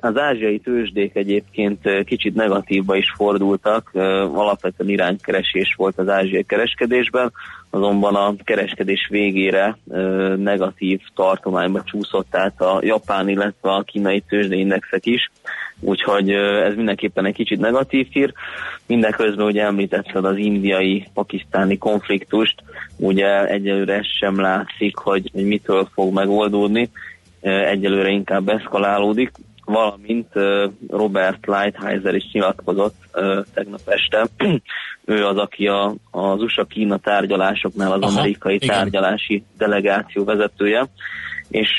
Az 0.00 0.18
ázsiai 0.18 0.58
tőzsdék 0.58 1.16
egyébként 1.16 2.04
kicsit 2.04 2.34
negatívba 2.34 2.96
is 2.96 3.12
fordultak, 3.16 3.90
alapvetően 4.34 4.90
iránykeresés 4.90 5.74
volt 5.76 5.98
az 5.98 6.08
ázsiai 6.08 6.44
kereskedésben, 6.44 7.32
azonban 7.70 8.14
a 8.14 8.34
kereskedés 8.44 9.06
végére 9.10 9.78
negatív 10.36 11.00
tartományba 11.14 11.82
csúszott 11.82 12.36
át 12.36 12.60
a 12.60 12.80
japán, 12.82 13.28
illetve 13.28 13.70
a 13.70 13.82
kínai 13.82 14.22
tőzsdeindexek 14.28 15.06
is, 15.06 15.30
úgyhogy 15.80 16.30
ez 16.30 16.74
mindenképpen 16.74 17.26
egy 17.26 17.34
kicsit 17.34 17.58
negatív 17.60 18.06
hír. 18.10 18.32
Mindeközben 18.86 19.46
ugye 19.46 19.62
említetted 19.62 20.24
az 20.24 20.36
indiai-pakisztáni 20.36 21.78
konfliktust, 21.78 22.62
ugye 22.96 23.46
egyelőre 23.46 23.94
ez 23.94 24.06
sem 24.18 24.40
látszik, 24.40 24.96
hogy, 24.96 25.30
mitől 25.32 25.88
fog 25.92 26.12
megoldódni, 26.12 26.90
egyelőre 27.40 28.08
inkább 28.08 28.48
eszkalálódik, 28.48 29.30
valamint 29.64 30.28
Robert 30.88 31.46
Lighthizer 31.46 32.14
is 32.14 32.30
nyilatkozott 32.32 32.94
tegnap 33.54 33.80
este. 33.84 34.26
ő 35.04 35.26
az, 35.26 35.36
aki 35.36 35.66
a, 35.66 35.94
az 36.10 36.42
USA-Kína 36.42 36.96
tárgyalásoknál 36.96 37.92
az 37.92 38.00
Aha, 38.00 38.18
amerikai 38.18 38.54
igen. 38.54 38.68
tárgyalási 38.68 39.44
delegáció 39.58 40.24
vezetője, 40.24 40.86
és 41.48 41.70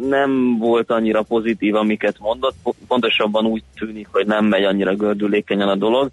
nem 0.00 0.58
volt 0.58 0.90
annyira 0.90 1.22
pozitív, 1.22 1.74
amiket 1.74 2.18
mondott, 2.18 2.54
Po- 2.62 2.76
pontosabban 2.88 3.46
úgy 3.46 3.62
tűnik, 3.74 4.08
hogy 4.12 4.26
nem 4.26 4.44
megy 4.44 4.64
annyira 4.64 4.94
gördülékenyen 4.94 5.68
a 5.68 5.76
dolog. 5.76 6.10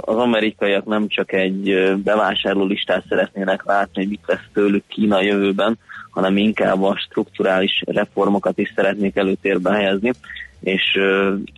Az 0.00 0.16
amerikaiak 0.16 0.84
nem 0.84 1.08
csak 1.08 1.32
egy 1.32 1.94
bevásárló 2.04 2.64
listát 2.64 3.04
szeretnének 3.08 3.64
látni, 3.64 4.02
hogy 4.02 4.08
mit 4.08 4.24
lesz 4.26 4.46
tőlük 4.52 4.84
Kína 4.88 5.22
jövőben, 5.22 5.78
hanem 6.14 6.36
inkább 6.36 6.82
a 6.82 6.98
strukturális 7.06 7.82
reformokat 7.86 8.58
is 8.58 8.72
szeretnék 8.76 9.16
előtérbe 9.16 9.72
helyezni, 9.72 10.12
és 10.60 10.82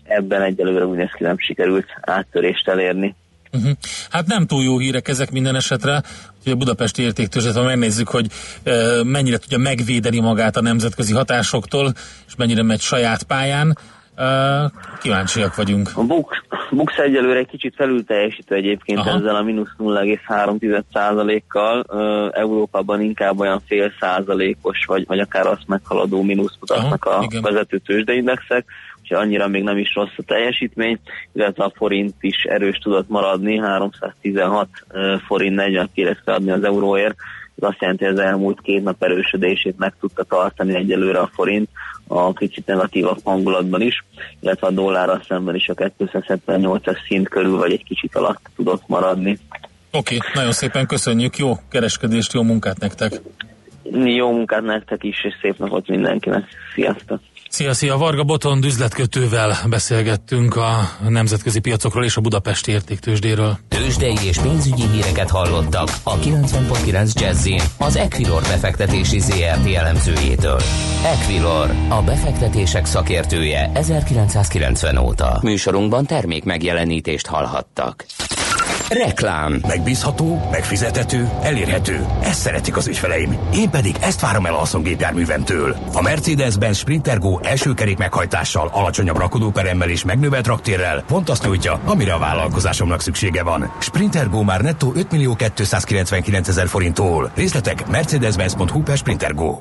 ebben 0.04 0.42
egyelőre 0.42 0.86
úgy 0.86 0.96
néz 0.96 1.10
ki 1.16 1.22
nem 1.22 1.38
sikerült 1.38 1.86
áttörést 2.00 2.68
elérni. 2.68 3.14
Uh-huh. 3.52 3.70
Hát 4.10 4.26
nem 4.26 4.46
túl 4.46 4.62
jó 4.62 4.78
hírek 4.78 5.08
ezek 5.08 5.30
minden 5.30 5.54
esetre, 5.54 6.02
hogy 6.42 6.52
a 6.52 6.56
budapesti 6.56 7.02
értéktőzsdet, 7.02 7.54
ha 7.54 7.62
megnézzük, 7.62 8.08
hogy 8.08 8.26
uh, 8.64 9.04
mennyire 9.04 9.38
tudja 9.38 9.58
megvédeni 9.58 10.20
magát 10.20 10.56
a 10.56 10.60
nemzetközi 10.60 11.12
hatásoktól, 11.12 11.92
és 12.26 12.34
mennyire 12.36 12.62
megy 12.62 12.80
saját 12.80 13.22
pályán. 13.22 13.78
Uh, 14.18 14.70
kíváncsiak 15.00 15.54
vagyunk. 15.54 15.90
A 15.94 16.02
Bux, 16.02 16.36
Bux 16.70 16.96
egyelőre 16.96 17.38
egy 17.38 17.46
kicsit 17.46 17.74
felül 17.74 18.04
teljesítő 18.04 18.54
egyébként 18.54 18.98
Aha. 18.98 19.10
Ezzel 19.10 19.36
a 19.36 19.42
mínusz 19.42 19.74
0,3%-kal. 19.78 21.84
Ö, 21.88 22.28
Európában 22.32 23.00
inkább 23.00 23.40
olyan 23.40 23.60
fél 23.66 23.92
százalékos, 24.00 24.84
vagy, 24.86 25.06
vagy 25.06 25.18
akár 25.18 25.46
azt 25.46 25.66
meghaladó 25.66 26.22
mínusz 26.22 26.56
mutatnak 26.60 27.04
Aha, 27.04 27.18
a 27.18 27.22
igen. 27.22 27.42
vezető 27.42 27.78
tőzsdeindexek. 27.78 28.64
úgyhogy 29.02 29.18
annyira 29.18 29.48
még 29.48 29.62
nem 29.62 29.78
is 29.78 29.94
rossz 29.94 30.16
a 30.16 30.22
teljesítmény, 30.26 30.98
illetve 31.32 31.64
a 31.64 31.72
forint 31.74 32.14
is 32.20 32.44
erős 32.44 32.78
tudott 32.78 33.08
maradni, 33.08 33.58
316 33.58 34.68
ö, 34.88 35.16
forint 35.26 35.54
40 35.54 35.88
kérek 35.94 36.22
adni 36.24 36.50
az 36.50 36.64
euróért, 36.64 37.16
ez 37.56 37.68
azt 37.68 37.80
jelenti, 37.80 38.04
hogy 38.04 38.12
az 38.12 38.20
elmúlt 38.20 38.60
két 38.60 38.82
nap 38.82 39.02
erősödését 39.02 39.78
meg 39.78 39.94
tudta 40.00 40.22
tartani 40.22 40.74
egyelőre 40.74 41.18
a 41.18 41.30
forint, 41.32 41.68
a 42.06 42.32
kicsit 42.32 42.66
negatívabb 42.66 43.18
hangulatban 43.24 43.80
is, 43.80 44.04
illetve 44.40 44.66
a 44.66 44.70
dollárral 44.70 45.22
szemben 45.28 45.54
is 45.54 45.68
a 45.68 45.74
278-as 45.74 46.96
szint 47.06 47.28
körül, 47.28 47.56
vagy 47.56 47.72
egy 47.72 47.84
kicsit 47.84 48.16
alatt 48.16 48.50
tudott 48.56 48.82
maradni. 48.86 49.38
Oké, 49.92 50.16
okay, 50.16 50.28
nagyon 50.34 50.52
szépen 50.52 50.86
köszönjük, 50.86 51.36
jó 51.36 51.52
kereskedést, 51.70 52.32
jó 52.32 52.42
munkát 52.42 52.78
nektek! 52.78 53.20
Jó 53.92 54.32
munkát 54.32 54.62
nektek 54.62 55.04
is, 55.04 55.24
és 55.24 55.34
szép 55.40 55.58
napot 55.58 55.88
mindenkinek. 55.88 56.44
Sziasztok! 56.74 57.20
Szia, 57.56 57.74
szia! 57.74 57.96
Varga 57.96 58.24
Botond 58.24 58.64
üzletkötővel 58.64 59.56
beszélgettünk 59.68 60.56
a 60.56 60.90
nemzetközi 61.08 61.60
piacokról 61.60 62.04
és 62.04 62.16
a 62.16 62.20
budapesti 62.20 62.70
értéktősdéről. 62.70 63.58
Tőzsdei 63.68 64.16
és 64.24 64.38
pénzügyi 64.38 64.88
híreket 64.88 65.30
hallottak 65.30 65.88
a 66.02 66.18
90.9 66.18 67.20
jazz 67.20 67.48
az 67.78 67.96
Equilor 67.96 68.42
befektetési 68.42 69.20
ZRT 69.20 69.74
elemzőjétől. 69.74 70.60
Equilor, 71.04 71.70
a 71.88 72.02
befektetések 72.02 72.86
szakértője 72.86 73.70
1990 73.74 74.96
óta. 74.96 75.38
Műsorunkban 75.42 76.06
termék 76.06 76.44
megjelenítést 76.44 77.26
hallhattak. 77.26 78.04
Reklám. 78.88 79.60
Megbízható, 79.66 80.48
megfizethető, 80.50 81.28
elérhető. 81.42 82.06
Ezt 82.22 82.40
szeretik 82.40 82.76
az 82.76 82.86
ügyfeleim. 82.86 83.36
Én 83.54 83.70
pedig 83.70 83.96
ezt 84.00 84.20
várom 84.20 84.46
el 84.46 84.54
a 84.54 84.78
gépjárművemtől. 84.78 85.76
A 85.92 86.02
Mercedes-Benz 86.02 86.76
Sprinter 86.76 87.18
Go 87.18 87.38
első 87.42 87.74
kerék 87.74 87.98
meghajtással, 87.98 88.70
alacsonyabb 88.72 89.16
rakodóperemmel 89.16 89.88
és 89.88 90.04
megnövelt 90.04 90.46
raktérrel 90.46 91.04
pont 91.06 91.28
azt 91.28 91.44
nyújtja, 91.44 91.80
amire 91.84 92.12
a 92.12 92.18
vállalkozásomnak 92.18 93.00
szüksége 93.00 93.42
van. 93.42 93.72
Sprinter 93.78 94.28
Go 94.28 94.42
már 94.42 94.60
nettó 94.60 94.92
5 94.96 95.10
millió 95.10 95.34
299 95.34 96.48
ezer 96.48 96.68
forinttól. 96.68 97.30
Részletek 97.34 97.86
mercedes-benz.hu 97.86 98.82
per 98.82 98.96
Sprinter 98.96 99.34
Go. 99.34 99.58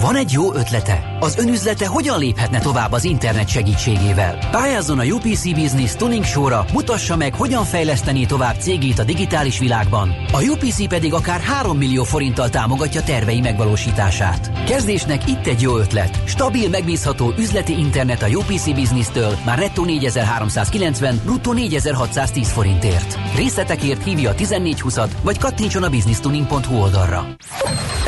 Van 0.00 0.16
egy 0.16 0.32
jó 0.32 0.54
ötlete? 0.54 1.16
Az 1.20 1.36
önüzlete 1.38 1.86
hogyan 1.86 2.18
léphetne 2.18 2.58
tovább 2.58 2.92
az 2.92 3.04
internet 3.04 3.48
segítségével? 3.48 4.38
Pályázzon 4.50 4.98
a 4.98 5.04
UPC 5.04 5.54
Business 5.54 5.94
Tuning 5.96 6.24
Show-ra, 6.24 6.64
mutassa 6.72 7.16
meg, 7.16 7.34
hogyan 7.34 7.64
fejleszteni 7.64 8.26
tovább 8.26 8.60
cégét 8.60 8.98
a 8.98 9.04
digitális 9.04 9.58
világban. 9.58 10.14
A 10.32 10.42
UPC 10.42 10.88
pedig 10.88 11.14
akár 11.14 11.40
3 11.40 11.76
millió 11.76 12.04
forinttal 12.04 12.48
támogatja 12.48 13.02
tervei 13.02 13.40
megvalósítását. 13.40 14.64
Kezdésnek 14.64 15.28
itt 15.28 15.46
egy 15.46 15.60
jó 15.60 15.76
ötlet. 15.76 16.22
Stabil, 16.24 16.68
megbízható 16.68 17.32
üzleti 17.38 17.78
internet 17.78 18.22
a 18.22 18.28
UPC 18.28 18.74
Business-től 18.74 19.38
már 19.44 19.58
nettó 19.58 19.84
4390, 19.84 21.20
bruttó 21.24 21.52
4610 21.52 22.52
forintért. 22.52 23.18
Részletekért 23.36 24.04
hívja 24.04 24.30
a 24.30 24.34
1420-at, 24.34 25.10
vagy 25.22 25.38
kattintson 25.38 25.82
a 25.82 25.88
businesstuning.hu 25.88 26.76
oldalra. 26.76 27.26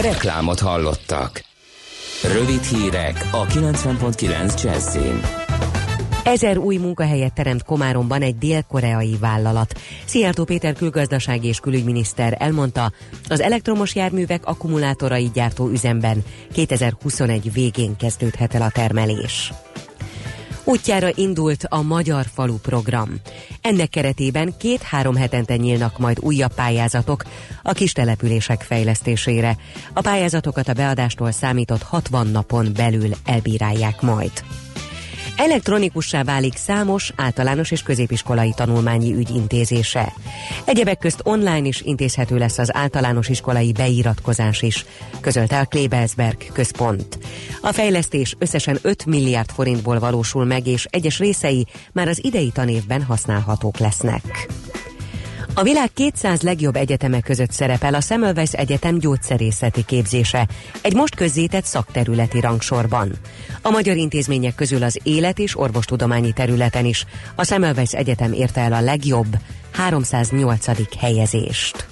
Reklámot 0.00 0.61
hallottak. 0.61 1.45
Rövid 2.23 2.63
hírek 2.63 3.29
a 3.31 3.47
90.9 3.47 4.63
Jazzin. 4.63 5.21
Ezer 6.25 6.59
új 6.59 6.77
munkahelyet 6.77 7.35
teremt 7.35 7.63
Komáromban 7.63 8.23
egy 8.23 8.39
dél-koreai 8.39 9.17
vállalat. 9.21 9.81
Szijjártó 10.05 10.45
Péter 10.45 10.75
külgazdasági 10.75 11.49
és 11.49 11.61
külügyminiszter 11.61 12.37
elmondta, 12.39 12.93
az 13.29 13.41
elektromos 13.41 13.95
járművek 13.95 14.47
akkumulátorai 14.47 15.31
gyártó 15.35 15.69
üzemben 15.69 16.25
2021 16.53 17.53
végén 17.53 17.97
kezdődhet 17.97 18.55
el 18.55 18.63
a 18.63 18.71
termelés. 18.71 19.53
Útjára 20.69 21.09
indult 21.15 21.65
a 21.69 21.83
Magyar 21.83 22.27
Falu 22.35 22.57
program. 22.59 23.09
Ennek 23.61 23.89
keretében 23.89 24.55
két-három 24.59 25.17
hetente 25.17 25.57
nyílnak 25.57 25.99
majd 25.99 26.19
újabb 26.21 26.55
pályázatok 26.55 27.25
a 27.63 27.73
kis 27.73 27.93
települések 27.93 28.63
fejlesztésére. 28.63 29.57
A 29.93 30.01
pályázatokat 30.01 30.69
a 30.69 30.73
beadástól 30.73 31.31
számított 31.31 31.83
60 31.83 32.27
napon 32.27 32.73
belül 32.75 33.11
elbírálják 33.25 34.00
majd. 34.00 34.33
Elektronikussá 35.37 36.23
válik 36.23 36.57
számos 36.57 37.13
általános 37.17 37.71
és 37.71 37.83
középiskolai 37.83 38.53
tanulmányi 38.57 39.15
ügy 39.15 39.31
intézése. 39.31 40.13
Egyebek 40.65 40.99
közt 40.99 41.21
online 41.23 41.67
is 41.67 41.81
intézhető 41.81 42.37
lesz 42.39 42.59
az 42.59 42.75
általános 42.77 43.29
iskolai 43.29 43.73
beiratkozás 43.73 44.63
is, 44.63 44.85
közölte 45.21 45.59
a 45.59 45.65
Klebelsberg 45.65 46.37
központ. 46.53 47.19
A 47.61 47.73
fejlesztés 47.73 48.35
összesen 48.39 48.79
5 48.83 49.07
milliárd 49.07 49.51
forintból 49.51 49.99
valósul 49.99 50.45
meg, 50.45 50.67
és 50.67 50.87
egyes 50.91 51.19
részei 51.19 51.67
már 51.93 52.09
az 52.09 52.25
idei 52.25 52.51
tanévben 52.51 53.03
használhatók 53.03 53.79
lesznek. 53.79 54.47
A 55.58 55.62
világ 55.62 55.92
200 55.92 56.42
legjobb 56.42 56.76
egyetemek 56.76 57.23
között 57.23 57.50
szerepel 57.50 57.95
a 57.95 58.00
Semmelweis 58.00 58.52
Egyetem 58.52 58.99
gyógyszerészeti 58.99 59.84
képzése, 59.84 60.49
egy 60.82 60.95
most 60.95 61.14
közzétett 61.14 61.64
szakterületi 61.64 62.40
rangsorban. 62.40 63.12
A 63.62 63.71
magyar 63.71 63.97
intézmények 63.97 64.54
közül 64.54 64.82
az 64.82 65.00
élet 65.02 65.38
és 65.38 65.58
orvostudományi 65.58 66.32
területen 66.32 66.84
is 66.84 67.04
a 67.34 67.45
Semmelweis 67.45 67.92
Egyetem 67.92 68.32
érte 68.32 68.60
el 68.60 68.73
a 68.73 68.80
legjobb 68.80 69.36
308. 69.73 70.99
helyezést. 70.99 71.86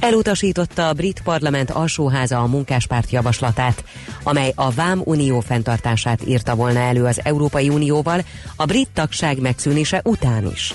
Elutasította 0.00 0.88
a 0.88 0.92
brit 0.92 1.20
parlament 1.24 1.70
alsóháza 1.70 2.38
a 2.38 2.46
munkáspárt 2.46 3.10
javaslatát, 3.10 3.84
amely 4.22 4.52
a 4.54 4.70
Vám 4.70 5.00
Unió 5.04 5.40
fenntartását 5.40 6.26
írta 6.26 6.54
volna 6.54 6.80
elő 6.80 7.04
az 7.04 7.20
Európai 7.24 7.68
Unióval 7.68 8.24
a 8.56 8.64
brit 8.64 8.88
tagság 8.94 9.40
megszűnése 9.40 10.00
után 10.04 10.50
is. 10.54 10.74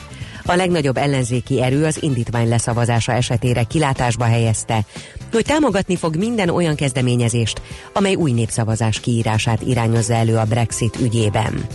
A 0.49 0.55
legnagyobb 0.55 0.97
ellenzéki 0.97 1.61
erő 1.61 1.85
az 1.85 2.03
indítvány 2.03 2.47
leszavazása 2.47 3.11
esetére 3.11 3.63
kilátásba 3.63 4.23
helyezte, 4.23 4.85
hogy 5.31 5.45
támogatni 5.45 5.95
fog 5.95 6.15
minden 6.15 6.49
olyan 6.49 6.75
kezdeményezést, 6.75 7.61
amely 7.93 8.15
új 8.15 8.31
népszavazás 8.31 8.99
kiírását 8.99 9.61
irányozza 9.61 10.13
elő 10.13 10.35
a 10.37 10.45
Brexit 10.45 10.97
ügyében. 11.01 11.65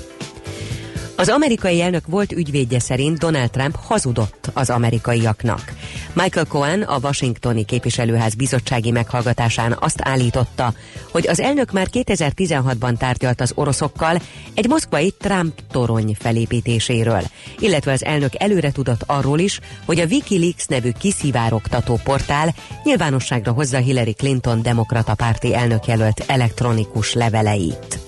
Az 1.17 1.29
amerikai 1.29 1.81
elnök 1.81 2.07
volt 2.07 2.33
ügyvédje 2.33 2.81
szerint 2.81 3.19
Donald 3.19 3.51
Trump 3.51 3.77
hazudott 3.77 4.51
az 4.53 4.71
amerikaiaknak. 4.71 5.73
Michael 6.13 6.47
Cohen 6.47 6.83
a 6.83 6.99
Washingtoni 7.03 7.65
képviselőház 7.65 8.35
bizottsági 8.35 8.91
meghallgatásán 8.91 9.77
azt 9.81 10.01
állította, 10.03 10.75
hogy 11.11 11.29
az 11.29 11.41
elnök 11.41 11.73
már 11.73 11.87
2016-ban 11.93 12.97
tárgyalt 12.97 13.41
az 13.41 13.53
oroszokkal 13.55 14.21
egy 14.55 14.69
moszkvai 14.69 15.15
Trump 15.19 15.61
torony 15.71 16.17
felépítéséről, 16.19 17.23
illetve 17.59 17.93
az 17.93 18.05
elnök 18.05 18.33
előre 18.39 18.73
tudott 18.73 19.03
arról 19.07 19.39
is, 19.39 19.61
hogy 19.85 20.01
a 20.01 20.07
Wikileaks 20.07 20.67
nevű 20.67 20.91
kiszivárogtató 20.99 22.01
portál 22.05 22.55
nyilvánosságra 22.85 23.53
hozza 23.53 23.79
Hillary 23.79 24.13
Clinton 24.13 24.63
demokrata 24.63 25.15
párti 25.15 25.55
elnökjelölt 25.55 26.25
elektronikus 26.27 27.13
leveleit. 27.13 28.02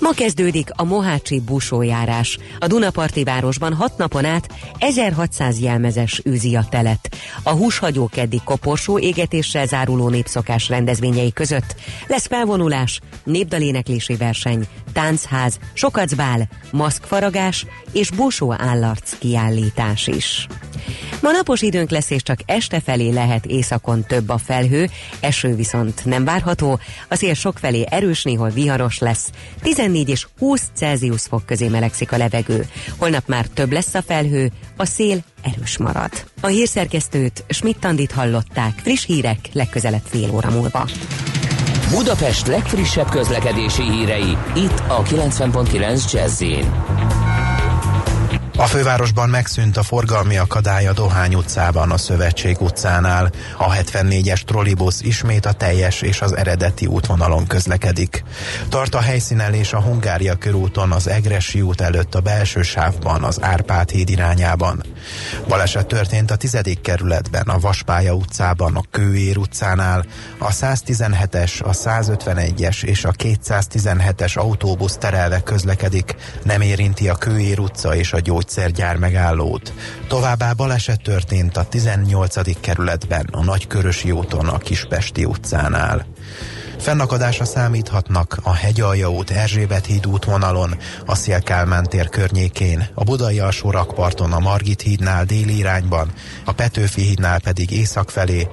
Ma 0.00 0.10
kezdődik 0.10 0.68
a 0.76 0.84
Mohácsi 0.84 1.40
busójárás. 1.40 2.38
A 2.58 2.66
Dunaparti 2.66 3.24
városban 3.24 3.74
hat 3.74 3.96
napon 3.96 4.24
át 4.24 4.48
1600 4.78 5.60
jelmezes 5.60 6.22
űzi 6.28 6.56
a 6.56 6.66
telet. 6.70 7.16
A 7.42 7.50
húshagyó 7.50 8.08
keddi 8.12 8.40
koporsó 8.44 8.98
égetéssel 8.98 9.66
záruló 9.66 10.08
népszokás 10.08 10.68
rendezvényei 10.68 11.32
között 11.32 11.74
lesz 12.06 12.26
felvonulás, 12.26 13.00
népdaléneklési 13.24 14.16
verseny, 14.16 14.66
táncház, 14.92 15.58
sokacbál, 15.72 16.48
maszkfaragás 16.70 17.66
és 17.92 18.10
busó 18.10 18.52
állarc 18.52 19.18
kiállítás 19.18 20.06
is. 20.06 20.46
Ma 21.20 21.30
napos 21.30 21.62
időnk 21.62 21.90
lesz, 21.90 22.10
és 22.10 22.22
csak 22.22 22.38
este 22.46 22.80
felé 22.80 23.10
lehet 23.10 23.46
északon 23.46 24.04
több 24.06 24.28
a 24.28 24.38
felhő, 24.38 24.88
eső 25.20 25.54
viszont 25.54 26.04
nem 26.04 26.24
várható, 26.24 26.78
a 27.08 27.14
szél 27.14 27.34
sokfelé 27.34 27.84
erős, 27.90 28.22
néhol 28.22 28.48
viharos 28.48 28.98
lesz, 28.98 29.30
14 29.84 30.08
és 30.08 30.26
20 30.38 30.62
Celsius 30.74 31.22
fok 31.22 31.46
közé 31.46 31.68
melegszik 31.68 32.12
a 32.12 32.16
levegő. 32.16 32.66
Holnap 32.98 33.22
már 33.26 33.46
több 33.46 33.72
lesz 33.72 33.94
a 33.94 34.02
felhő, 34.02 34.50
a 34.76 34.84
szél 34.84 35.18
erős 35.42 35.78
marad. 35.78 36.10
A 36.40 36.46
hírszerkesztőt 36.46 37.44
Schmidt-Tandit 37.48 38.12
hallották, 38.12 38.78
friss 38.82 39.06
hírek 39.06 39.38
legközelebb 39.52 40.02
fél 40.04 40.30
óra 40.30 40.50
múlva. 40.50 40.88
Budapest 41.90 42.46
legfrissebb 42.46 43.08
közlekedési 43.08 43.82
hírei, 43.82 44.36
itt 44.54 44.82
a 44.88 45.02
90.9 45.02 46.12
jazz 46.12 46.42
A 48.56 48.66
fővárosban 48.66 49.28
megszűnt 49.28 49.76
a 49.76 49.82
forgalmi 49.82 50.36
akadály 50.36 50.86
a 50.86 50.92
Dohány 50.92 51.34
utcában, 51.34 51.90
a 51.90 51.96
Szövetség 51.96 52.60
utcánál. 52.60 53.30
A 53.56 53.72
74-es 53.72 54.40
trollibusz 54.40 55.00
ismét 55.00 55.46
a 55.46 55.52
teljes 55.52 56.02
és 56.02 56.20
az 56.20 56.36
eredeti 56.36 56.86
útvonalon 56.86 57.46
közlekedik. 57.46 58.24
Tart 58.68 58.94
a 58.94 59.00
helyszínelés 59.00 59.72
a 59.72 59.80
Hungária 59.80 60.34
körúton 60.34 60.92
az 60.92 61.08
Egresi 61.08 61.60
út 61.60 61.80
előtt 61.80 62.14
a 62.14 62.20
belső 62.20 62.62
sávban 62.62 63.22
az 63.22 63.42
Árpád 63.42 63.90
híd 63.90 64.08
irányában. 64.08 64.82
Baleset 65.48 65.86
történt 65.86 66.30
a 66.30 66.36
10. 66.36 66.58
kerületben, 66.82 67.46
a 67.46 67.58
Vaspálya 67.58 68.12
utcában, 68.12 68.76
a 68.76 68.82
Kőér 68.90 69.36
utcánál, 69.36 70.04
a 70.38 70.48
117-es, 70.48 71.62
a 71.62 71.70
151-es 71.70 72.84
és 72.84 73.04
a 73.04 73.12
217-es 73.12 74.38
autóbusz 74.38 74.96
terelve 74.96 75.42
közlekedik, 75.42 76.14
nem 76.42 76.60
érinti 76.60 77.08
a 77.08 77.14
Kőér 77.14 77.58
utca 77.58 77.96
és 77.96 78.12
a 78.12 78.20
gyógyszergyár 78.44 78.96
megállót. 78.96 79.72
Továbbá 80.08 80.52
baleset 80.52 81.02
történt 81.02 81.56
a 81.56 81.64
18. 81.64 82.60
kerületben, 82.60 83.28
a 83.32 83.44
Nagykörösi 83.44 84.10
úton, 84.10 84.48
a 84.48 84.58
Kispesti 84.58 85.24
utcánál. 85.24 86.06
Fennakadásra 86.78 87.44
számíthatnak 87.44 88.38
a 88.42 88.52
Hegyalja 88.52 89.10
út 89.10 89.30
Erzsébet 89.30 89.86
híd 89.86 90.06
útvonalon, 90.06 90.76
a 91.06 91.14
Szélkálmán 91.14 91.84
tér 91.84 92.08
környékén, 92.08 92.88
a 92.94 93.04
Budai 93.04 93.38
alsó 93.38 93.70
rakparton 93.70 94.32
a 94.32 94.38
Margit 94.38 94.80
hídnál 94.80 95.24
déli 95.24 95.56
irányban, 95.56 96.12
a 96.44 96.52
Petőfi 96.52 97.02
hídnál 97.02 97.40
pedig 97.40 97.70
észak 97.70 98.10
felé, 98.10 98.48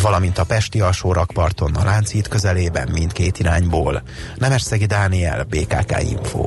valamint 0.00 0.38
a 0.38 0.44
Pesti 0.44 0.80
alsó 0.80 1.12
rakparton 1.12 1.74
a 1.74 1.84
Lánchíd 1.84 2.28
közelében 2.28 2.88
mindkét 2.92 3.38
irányból. 3.38 4.02
Nemesszegi 4.36 4.86
Dániel, 4.86 5.42
BKK 5.42 6.02
Info. 6.10 6.46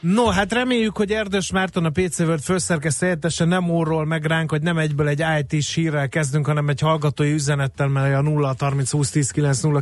No, 0.00 0.26
hát 0.26 0.52
reméljük, 0.52 0.96
hogy 0.96 1.10
Erdős 1.10 1.52
Márton 1.52 1.84
a 1.84 1.90
PC 1.90 2.18
World 2.18 2.40
főszerkesztő 2.40 3.06
helyettese 3.06 3.44
nem 3.44 3.70
orról 3.70 4.04
meg 4.04 4.24
ránk, 4.24 4.50
hogy 4.50 4.62
nem 4.62 4.78
egyből 4.78 5.08
egy 5.08 5.24
IT-s 5.40 5.74
hírrel 5.74 6.08
kezdünk, 6.08 6.46
hanem 6.46 6.68
egy 6.68 6.80
hallgatói 6.80 7.32
üzenettel, 7.32 7.88
mely 7.88 8.14
a 8.14 8.20
0 8.20 8.54
30 8.58 8.90
20 8.90 9.10
10 9.10 9.30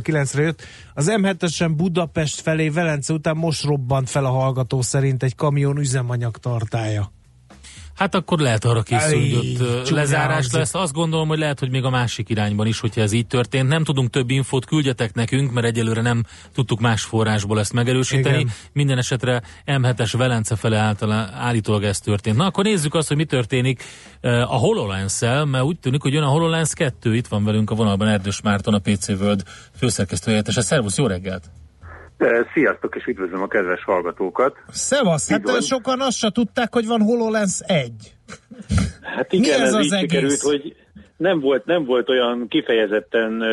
9 0.01 0.33
re 0.33 0.41
jött. 0.41 0.61
Az 0.93 1.11
M7-esen 1.15 1.71
Budapest 1.75 2.41
felé 2.41 2.69
Velence 2.69 3.13
után 3.13 3.37
most 3.37 3.63
robbant 3.63 4.09
fel 4.09 4.25
a 4.25 4.29
hallgató 4.29 4.81
szerint 4.81 5.23
egy 5.23 5.35
kamion 5.35 5.77
üzemanyag 5.77 6.37
tartája. 6.37 7.11
Hát 7.99 8.15
akkor 8.15 8.39
lehet 8.39 8.65
arra 8.65 8.81
készülni, 8.81 9.33
hogy 9.33 9.57
ott 9.59 9.89
lezárás 9.89 10.51
lesz. 10.51 10.73
Azt 10.73 10.93
gondolom, 10.93 11.27
hogy 11.27 11.39
lehet, 11.39 11.59
hogy 11.59 11.69
még 11.69 11.83
a 11.83 11.89
másik 11.89 12.29
irányban 12.29 12.67
is, 12.67 12.79
hogyha 12.79 13.01
ez 13.01 13.11
így 13.11 13.27
történt. 13.27 13.67
Nem 13.67 13.83
tudunk 13.83 14.09
több 14.09 14.29
infót, 14.29 14.65
küldjetek 14.65 15.13
nekünk, 15.13 15.51
mert 15.51 15.65
egyelőre 15.65 16.01
nem 16.01 16.23
tudtuk 16.53 16.79
más 16.79 17.03
forrásból 17.03 17.59
ezt 17.59 17.73
megerősíteni. 17.73 18.39
Igen. 18.39 18.51
Minden 18.73 18.97
esetre 18.97 19.41
M7-es 19.65 20.13
Velence 20.17 20.55
fele 20.55 20.77
általán 20.77 21.33
állítólag 21.33 21.83
ez 21.83 21.99
történt. 21.99 22.37
Na 22.37 22.45
akkor 22.45 22.63
nézzük 22.63 22.93
azt, 22.93 23.07
hogy 23.07 23.17
mi 23.17 23.25
történik 23.25 23.83
a 24.21 24.55
hololens 24.55 25.19
mert 25.19 25.63
úgy 25.63 25.79
tűnik, 25.79 26.01
hogy 26.01 26.13
jön 26.13 26.23
a 26.23 26.29
HoloLens 26.29 26.73
2. 26.73 27.15
Itt 27.15 27.27
van 27.27 27.43
velünk 27.43 27.69
a 27.69 27.75
vonalban 27.75 28.07
Erdős 28.07 28.41
Márton, 28.41 28.73
a 28.73 28.79
PC 28.79 29.07
World 29.07 29.43
főszerkesztő 29.77 30.29
helyettese. 30.29 30.61
Szervusz, 30.61 30.97
jó 30.97 31.07
reggelt! 31.07 31.49
Sziasztok, 32.53 32.95
és 32.95 33.05
üdvözlöm 33.05 33.41
a 33.41 33.47
kedves 33.47 33.83
hallgatókat. 33.83 34.55
Szevasz, 34.71 35.29
hát 35.29 35.41
Bizony. 35.41 35.61
sokan 35.61 36.01
azt 36.01 36.17
se 36.17 36.29
tudták, 36.29 36.73
hogy 36.73 36.87
van 36.87 37.01
HoloLens 37.01 37.59
1. 37.65 37.91
Hát 39.01 39.31
Mi 39.31 39.37
igen, 39.37 39.61
ez 39.61 39.67
ez, 39.67 39.73
az 39.73 39.85
így 39.85 39.93
egész? 39.93 40.09
sikerült, 40.09 40.41
hogy 40.41 40.75
nem 41.17 41.39
volt, 41.39 41.65
nem 41.65 41.85
volt 41.85 42.09
olyan 42.09 42.47
kifejezetten, 42.47 43.43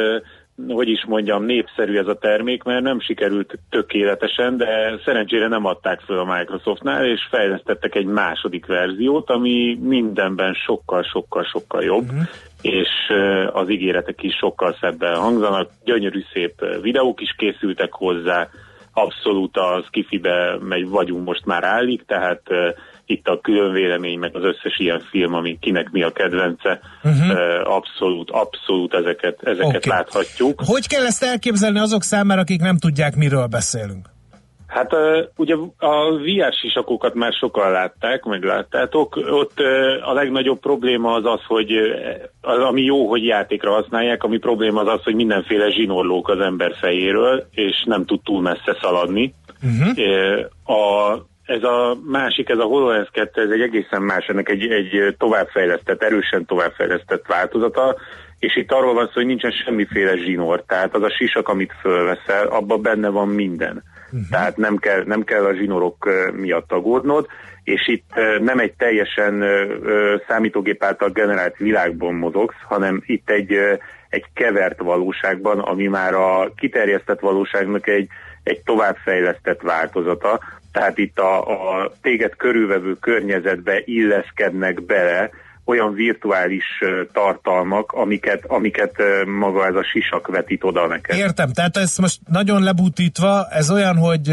hogy 0.68 0.88
is 0.88 1.04
mondjam, 1.04 1.44
népszerű 1.44 1.96
ez 1.96 2.06
a 2.06 2.18
termék, 2.18 2.62
mert 2.62 2.82
nem 2.82 3.00
sikerült 3.00 3.58
tökéletesen, 3.70 4.56
de 4.56 4.98
szerencsére 5.04 5.48
nem 5.48 5.64
adták 5.64 6.00
föl 6.00 6.18
a 6.18 6.36
Microsoftnál, 6.36 7.06
és 7.06 7.20
fejlesztettek 7.30 7.94
egy 7.94 8.06
második 8.06 8.66
verziót, 8.66 9.30
ami 9.30 9.78
mindenben 9.82 10.54
sokkal-sokkal-sokkal 10.54 11.82
jobb, 11.82 12.04
uh-huh. 12.04 12.26
és 12.62 12.88
az 13.52 13.70
ígéretek 13.70 14.22
is 14.22 14.34
sokkal 14.34 14.76
szebben 14.80 15.16
hangzanak, 15.16 15.70
gyönyörű 15.84 16.22
szép 16.32 16.64
videók 16.82 17.20
is 17.20 17.34
készültek 17.38 17.92
hozzá, 17.92 18.48
abszolút 18.92 19.56
a 19.56 19.82
skifibe 19.86 20.58
megy 20.60 20.88
vagyunk 20.88 21.24
most 21.24 21.44
már 21.44 21.64
állik, 21.64 22.04
tehát 22.06 22.42
itt 23.06 23.26
a 23.28 23.40
külön 23.40 23.72
vélemény, 23.72 24.18
meg 24.18 24.36
az 24.36 24.42
összes 24.44 24.78
ilyen 24.78 25.00
film, 25.10 25.34
ami 25.34 25.58
kinek 25.60 25.90
mi 25.90 26.02
a 26.02 26.10
kedvence, 26.12 26.80
Mhm. 27.02 27.30
uh, 27.30 27.74
abszolút, 27.74 28.30
abszolút 28.30 28.94
ezeket, 28.94 29.38
ezeket 29.42 29.76
Oké. 29.76 29.88
láthatjuk. 29.88 30.60
Hogy 30.66 30.86
kell 30.88 31.04
ezt 31.04 31.22
elképzelni 31.22 31.78
azok 31.78 32.02
számára, 32.02 32.40
akik 32.40 32.60
nem 32.60 32.78
tudják, 32.78 33.16
miről 33.16 33.46
beszélünk? 33.46 34.14
Hát 34.66 34.92
ugye 35.36 35.54
a 35.78 36.10
VR 36.18 36.52
sisakokat 36.60 37.14
már 37.14 37.32
sokan 37.32 37.70
látták, 37.70 38.24
meg 38.24 38.42
láttátok. 38.44 39.16
Ott 39.16 39.58
a 40.02 40.12
legnagyobb 40.12 40.60
probléma 40.60 41.12
az 41.14 41.24
az, 41.24 41.40
hogy 41.46 41.72
az, 42.40 42.58
ami 42.58 42.82
jó, 42.82 43.08
hogy 43.08 43.24
játékra 43.24 43.72
használják, 43.72 44.22
ami 44.22 44.38
probléma 44.38 44.80
az 44.80 44.88
az, 44.88 45.02
hogy 45.02 45.14
mindenféle 45.14 45.70
zsinórlók 45.70 46.28
az 46.28 46.40
ember 46.40 46.74
fejéről, 46.80 47.46
és 47.50 47.82
nem 47.86 48.04
tud 48.04 48.20
túl 48.22 48.40
messze 48.42 48.76
szaladni. 48.80 49.34
Uh, 49.62 50.76
a, 50.76 51.12
ez 51.46 51.62
a 51.62 51.98
másik, 52.04 52.48
ez 52.48 52.58
a 52.58 52.64
HoloLens 52.64 53.08
2, 53.12 53.42
ez 53.42 53.50
egy 53.50 53.60
egészen 53.60 54.02
más, 54.02 54.26
ennek 54.26 54.48
egy, 54.48 54.70
egy 54.70 55.14
továbbfejlesztett, 55.18 56.02
erősen 56.02 56.44
továbbfejlesztett 56.44 57.26
változata, 57.26 57.96
és 58.38 58.56
itt 58.56 58.72
arról 58.72 58.94
van 58.94 59.06
szó, 59.06 59.12
hogy 59.12 59.26
nincsen 59.26 59.50
semmiféle 59.50 60.16
zsinór, 60.16 60.64
tehát 60.66 60.94
az 60.94 61.02
a 61.02 61.10
sisak, 61.10 61.48
amit 61.48 61.72
fölveszel, 61.80 62.46
abban 62.46 62.82
benne 62.82 63.08
van 63.08 63.28
minden. 63.28 63.82
Uh-huh. 64.06 64.28
Tehát 64.30 64.56
nem 64.56 64.76
kell, 64.76 65.02
nem 65.04 65.24
kell 65.24 65.44
a 65.44 65.54
zsinórok 65.54 66.08
miatt 66.32 66.72
aggódnod, 66.72 67.26
és 67.62 67.88
itt 67.88 68.10
nem 68.40 68.58
egy 68.58 68.72
teljesen 68.72 69.44
számítógép 70.28 70.82
által 70.84 71.08
generált 71.08 71.56
világban 71.56 72.14
mozogsz, 72.14 72.56
hanem 72.68 73.02
itt 73.06 73.30
egy, 73.30 73.52
egy 74.08 74.24
kevert 74.34 74.78
valóságban, 74.78 75.58
ami 75.58 75.86
már 75.86 76.14
a 76.14 76.52
kiterjesztett 76.56 77.20
valóságnak 77.20 77.88
egy, 77.88 78.08
egy 78.42 78.60
továbbfejlesztett 78.64 79.60
változata, 79.60 80.40
tehát 80.76 80.98
itt 80.98 81.18
a, 81.18 81.40
a 81.40 81.92
téged 82.02 82.36
körülvevő 82.36 82.94
környezetbe 82.94 83.82
illeszkednek 83.84 84.84
bele 84.84 85.30
olyan 85.64 85.94
virtuális 85.94 86.64
tartalmak, 87.12 87.92
amiket, 87.92 88.44
amiket 88.46 88.92
maga 89.26 89.66
ez 89.66 89.74
a 89.74 89.84
sisak 89.84 90.26
vetít 90.26 90.64
oda 90.64 90.86
neked. 90.86 91.16
Értem, 91.16 91.52
tehát 91.52 91.76
ez 91.76 91.98
most 91.98 92.20
nagyon 92.28 92.62
lebutítva, 92.62 93.46
ez 93.50 93.70
olyan, 93.70 93.96
hogy 93.96 94.28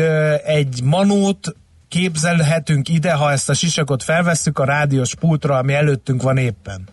egy 0.45 0.79
manót 0.83 1.55
képzelhetünk 1.89 2.89
ide, 2.89 3.13
ha 3.13 3.31
ezt 3.31 3.49
a 3.49 3.53
sisakot 3.53 4.03
felvesszük 4.03 4.59
a 4.59 4.65
rádiós 4.65 5.15
pultra, 5.15 5.57
ami 5.57 5.73
előttünk 5.73 6.21
van 6.21 6.37
éppen. 6.37 6.87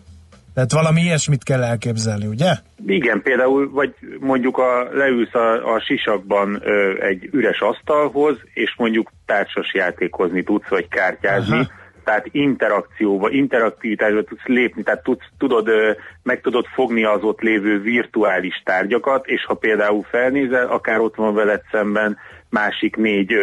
Tehát 0.53 0.71
valami 0.71 1.01
ilyesmit 1.01 1.43
kell 1.43 1.63
elképzelni, 1.63 2.25
ugye? 2.27 2.51
Igen, 2.85 3.21
például, 3.21 3.71
vagy 3.71 3.93
mondjuk 4.19 4.57
a, 4.57 4.87
leülsz 4.91 5.33
a, 5.33 5.73
a 5.73 5.79
sisakban 5.79 6.61
ö, 6.63 6.93
egy 6.99 7.29
üres 7.31 7.59
asztalhoz, 7.59 8.37
és 8.53 8.73
mondjuk 8.77 9.11
társas 9.25 9.73
játékozni 9.73 10.43
tudsz, 10.43 10.67
vagy 10.67 10.87
kártyázni, 10.87 11.57
Aha. 11.57 11.71
tehát 12.03 12.27
interakcióba, 12.31 13.29
interaktivitásba 13.29 14.23
tudsz 14.23 14.45
lépni, 14.45 14.83
tehát 14.83 15.03
tudsz, 15.03 15.25
tudod, 15.37 15.67
ö, 15.67 15.91
meg 16.23 16.41
tudod 16.41 16.65
fogni 16.65 17.03
az 17.03 17.23
ott 17.23 17.39
lévő 17.39 17.81
virtuális 17.81 18.61
tárgyakat, 18.65 19.27
és 19.27 19.45
ha 19.45 19.53
például 19.53 20.03
felnézel, 20.09 20.67
akár 20.67 20.99
ott 20.99 21.15
van 21.15 21.33
veled 21.33 21.61
szemben 21.71 22.17
másik 22.51 22.95
négy 22.95 23.33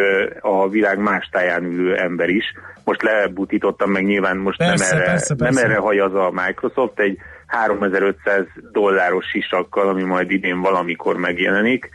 a 0.41 0.69
világ 0.69 0.97
más 0.97 1.29
táján 1.31 1.63
ülő 1.63 1.95
ember 1.95 2.29
is. 2.29 2.45
Most 2.83 3.01
lebutítottam 3.01 3.91
meg 3.91 4.05
nyilván, 4.05 4.37
most 4.37 4.57
Persze, 4.57 4.85
nem 4.89 4.97
erre, 4.97 5.11
persze, 5.11 5.35
persze. 5.35 5.61
nem 5.61 5.69
erre 5.71 5.79
hajaz 5.79 6.13
a 6.13 6.31
Microsoft, 6.33 6.99
egy 6.99 7.17
3500 7.47 8.45
dolláros 8.71 9.25
sisakkal, 9.25 9.87
ami 9.89 10.03
majd 10.03 10.31
idén 10.31 10.61
valamikor 10.61 11.17
megjelenik. 11.17 11.89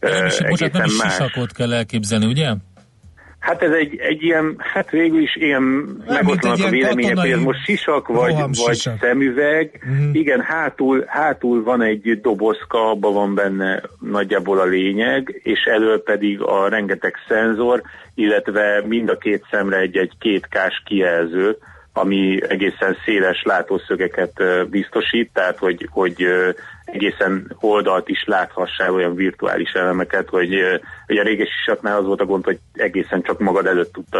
Nem 0.00 0.26
is, 0.26 0.38
bocsánat, 0.48 0.72
nem 0.72 0.84
is 0.84 1.02
más. 1.02 1.12
sisakot 1.12 1.52
kell 1.52 1.72
elképzelni, 1.72 2.26
ugye? 2.26 2.54
Hát 3.38 3.62
ez 3.62 3.70
egy, 3.70 3.96
egy 3.98 4.22
ilyen, 4.22 4.54
hát 4.58 4.90
végül 4.90 5.22
is 5.22 5.36
ilyen 5.36 5.62
megoszlanak 6.06 6.66
a 6.66 6.70
vélemények, 6.70 7.18
hogy 7.18 7.30
ez 7.30 7.40
most 7.40 7.64
sisak 7.64 8.08
vagy, 8.08 8.34
vagy 8.66 8.90
szemüveg. 9.00 9.84
Mhm. 9.84 10.14
Igen, 10.14 10.40
hátul, 10.40 11.04
hátul 11.06 11.62
van 11.62 11.82
egy 11.82 12.20
dobozka, 12.20 12.90
abban 12.90 13.14
van 13.14 13.34
benne 13.34 13.82
nagyjából 14.00 14.58
a 14.58 14.64
lényeg, 14.64 15.40
és 15.42 15.60
elől 15.64 16.02
pedig 16.02 16.40
a 16.40 16.68
rengeteg 16.68 17.14
szenzor, 17.28 17.82
illetve 18.14 18.82
mind 18.86 19.08
a 19.08 19.18
két 19.18 19.44
szemre 19.50 19.76
egy-egy 19.76 20.12
kétkás 20.18 20.82
kijelző, 20.84 21.56
ami 21.92 22.38
egészen 22.48 22.96
széles 23.04 23.42
látószögeket 23.44 24.32
biztosít, 24.70 25.30
tehát 25.32 25.58
hogy, 25.58 25.88
hogy 25.90 26.26
egészen 26.92 27.56
oldalt 27.60 28.08
is 28.08 28.24
láthassál 28.26 28.94
olyan 28.94 29.14
virtuális 29.14 29.70
elemeket, 29.72 30.28
hogy 30.28 30.48
ugye 31.08 31.20
a 31.20 31.24
réges 31.24 31.48
sisaknál 31.58 31.98
az 31.98 32.04
volt 32.04 32.20
a 32.20 32.24
gond, 32.24 32.44
hogy 32.44 32.58
egészen 32.72 33.22
csak 33.22 33.38
magad 33.38 33.66
előtt 33.66 33.92
tudta, 33.92 34.18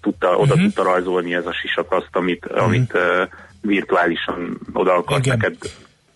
tudta 0.00 0.36
oda 0.36 0.54
Mhm. 0.54 0.64
tudta 0.64 0.82
rajzolni 0.82 1.34
ez 1.34 1.46
a 1.46 1.52
sisak 1.52 1.92
azt, 1.92 2.08
amit, 2.12 2.46
amit 2.46 2.94
ö, 2.94 3.22
virtuálisan 3.60 4.58
oda 4.72 4.92
akart 4.94 5.26
Igen. 5.26 5.38
neked 5.38 5.56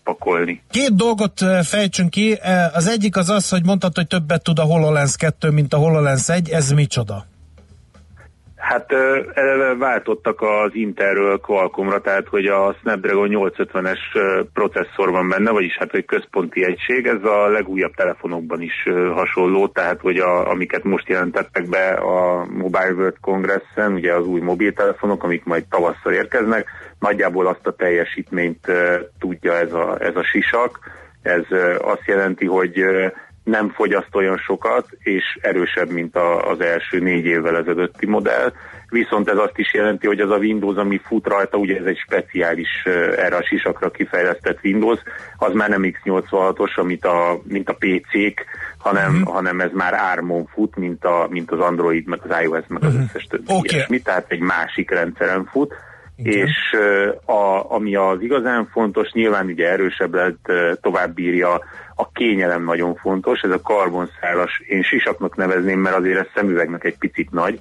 pakolni. 0.03 0.61
Két 0.71 0.95
dolgot 0.95 1.39
fejtsünk 1.63 2.09
ki. 2.09 2.37
Az 2.73 2.87
egyik 2.87 3.15
az 3.17 3.29
az, 3.29 3.49
hogy 3.49 3.65
mondtad, 3.65 3.95
hogy 3.95 4.07
többet 4.07 4.43
tud 4.43 4.59
a 4.59 4.63
HoloLens 4.63 5.15
2, 5.15 5.49
mint 5.49 5.73
a 5.73 5.77
HoloLens 5.77 6.29
1. 6.29 6.49
Ez 6.49 6.71
micsoda? 6.71 7.25
Hát 8.69 8.91
eleve 9.33 9.75
váltottak 9.75 10.41
az 10.41 10.69
Intelről 10.73 11.39
Qualcommra, 11.39 12.01
tehát 12.01 12.27
hogy 12.27 12.45
a 12.45 12.75
Snapdragon 12.79 13.29
850-es 13.31 13.99
ö, 14.13 14.41
processzor 14.53 15.11
van 15.11 15.29
benne, 15.29 15.51
vagyis 15.51 15.77
hát 15.77 15.93
egy 15.93 16.05
központi 16.05 16.63
egység, 16.63 17.07
ez 17.07 17.23
a 17.23 17.47
legújabb 17.47 17.93
telefonokban 17.95 18.61
is 18.61 18.83
hasonló, 19.13 19.67
tehát 19.67 19.99
hogy 19.99 20.17
a, 20.17 20.49
amiket 20.49 20.83
most 20.83 21.07
jelentettek 21.07 21.69
be 21.69 21.87
a 21.89 22.45
Mobile 22.45 22.93
World 22.93 23.17
Congressen, 23.21 23.93
ugye 23.93 24.13
az 24.13 24.25
új 24.25 24.39
mobiltelefonok, 24.39 25.23
amik 25.23 25.43
majd 25.43 25.63
tavasszal 25.69 26.13
érkeznek, 26.13 26.67
nagyjából 26.99 27.47
azt 27.47 27.67
a 27.67 27.75
teljesítményt 27.75 28.71
tudja 29.19 29.53
ez 29.53 29.73
a, 29.73 29.97
ez 29.99 30.15
a 30.15 30.23
sisak. 30.23 30.79
Ez 31.21 31.43
azt 31.81 32.05
jelenti, 32.05 32.45
hogy 32.45 32.83
nem 33.49 33.69
fogyaszt 33.69 34.15
olyan 34.15 34.37
sokat, 34.37 34.87
és 34.99 35.23
erősebb, 35.41 35.89
mint 35.89 36.15
a, 36.15 36.49
az 36.49 36.61
első 36.61 36.99
négy 36.99 37.25
évvel 37.25 37.57
ezelőtti 37.57 38.05
modell. 38.05 38.51
Viszont 38.89 39.29
ez 39.29 39.37
azt 39.37 39.57
is 39.57 39.73
jelenti, 39.73 40.07
hogy 40.07 40.19
az 40.19 40.31
a 40.31 40.37
Windows, 40.37 40.75
ami 40.77 41.01
fut 41.03 41.27
rajta, 41.27 41.57
ugye 41.57 41.77
ez 41.77 41.85
egy 41.85 41.97
speciális 41.97 42.83
erre 43.17 43.35
a 43.35 43.43
sisakra 43.43 43.89
kifejlesztett 43.91 44.59
Windows, 44.63 44.99
az 45.37 45.53
már 45.53 45.69
nem 45.69 45.81
x86-os, 45.85 46.75
amit 46.75 47.05
a, 47.05 47.39
mint 47.43 47.69
a 47.69 47.73
PC-k, 47.79 48.45
hanem, 48.77 49.13
Mhm. 49.13 49.23
hanem 49.23 49.59
ez 49.59 49.71
már 49.73 49.93
ARM-on 49.93 50.45
fut, 50.53 50.75
mint, 50.75 51.05
a, 51.05 51.27
mint 51.29 51.51
az 51.51 51.59
Android, 51.59 52.07
meg 52.07 52.19
az 52.27 52.35
iOS, 52.43 52.63
meg 52.67 52.83
az 52.83 52.95
összes 52.95 53.23
többi. 53.29 53.43
Oké. 53.47 53.75
ilyesmi, 53.75 53.99
tehát 53.99 54.25
egy 54.27 54.39
másik 54.39 54.91
rendszeren 54.91 55.45
fut, 55.51 55.73
és 56.23 56.51
ö, 56.73 57.09
a, 57.25 57.71
ami 57.71 57.95
az 57.95 58.21
igazán 58.21 58.69
fontos, 58.71 59.11
nyilván 59.11 59.45
ugye 59.45 59.69
erősebb 59.69 60.13
lett, 60.13 60.51
tovább 60.81 61.13
bírja, 61.13 61.61
a 61.99 62.09
kényelem 62.13 62.63
nagyon 62.63 62.95
fontos, 62.95 63.41
ez 63.41 63.51
a 63.51 63.61
karbonszálas, 63.61 64.61
én 64.67 64.81
sisaknak 64.81 65.35
nevezném, 65.35 65.79
mert 65.79 65.95
azért 65.95 66.19
ez 66.19 66.25
szemüvegnek 66.35 66.83
egy 66.83 66.97
picit 66.97 67.31
nagy, 67.31 67.59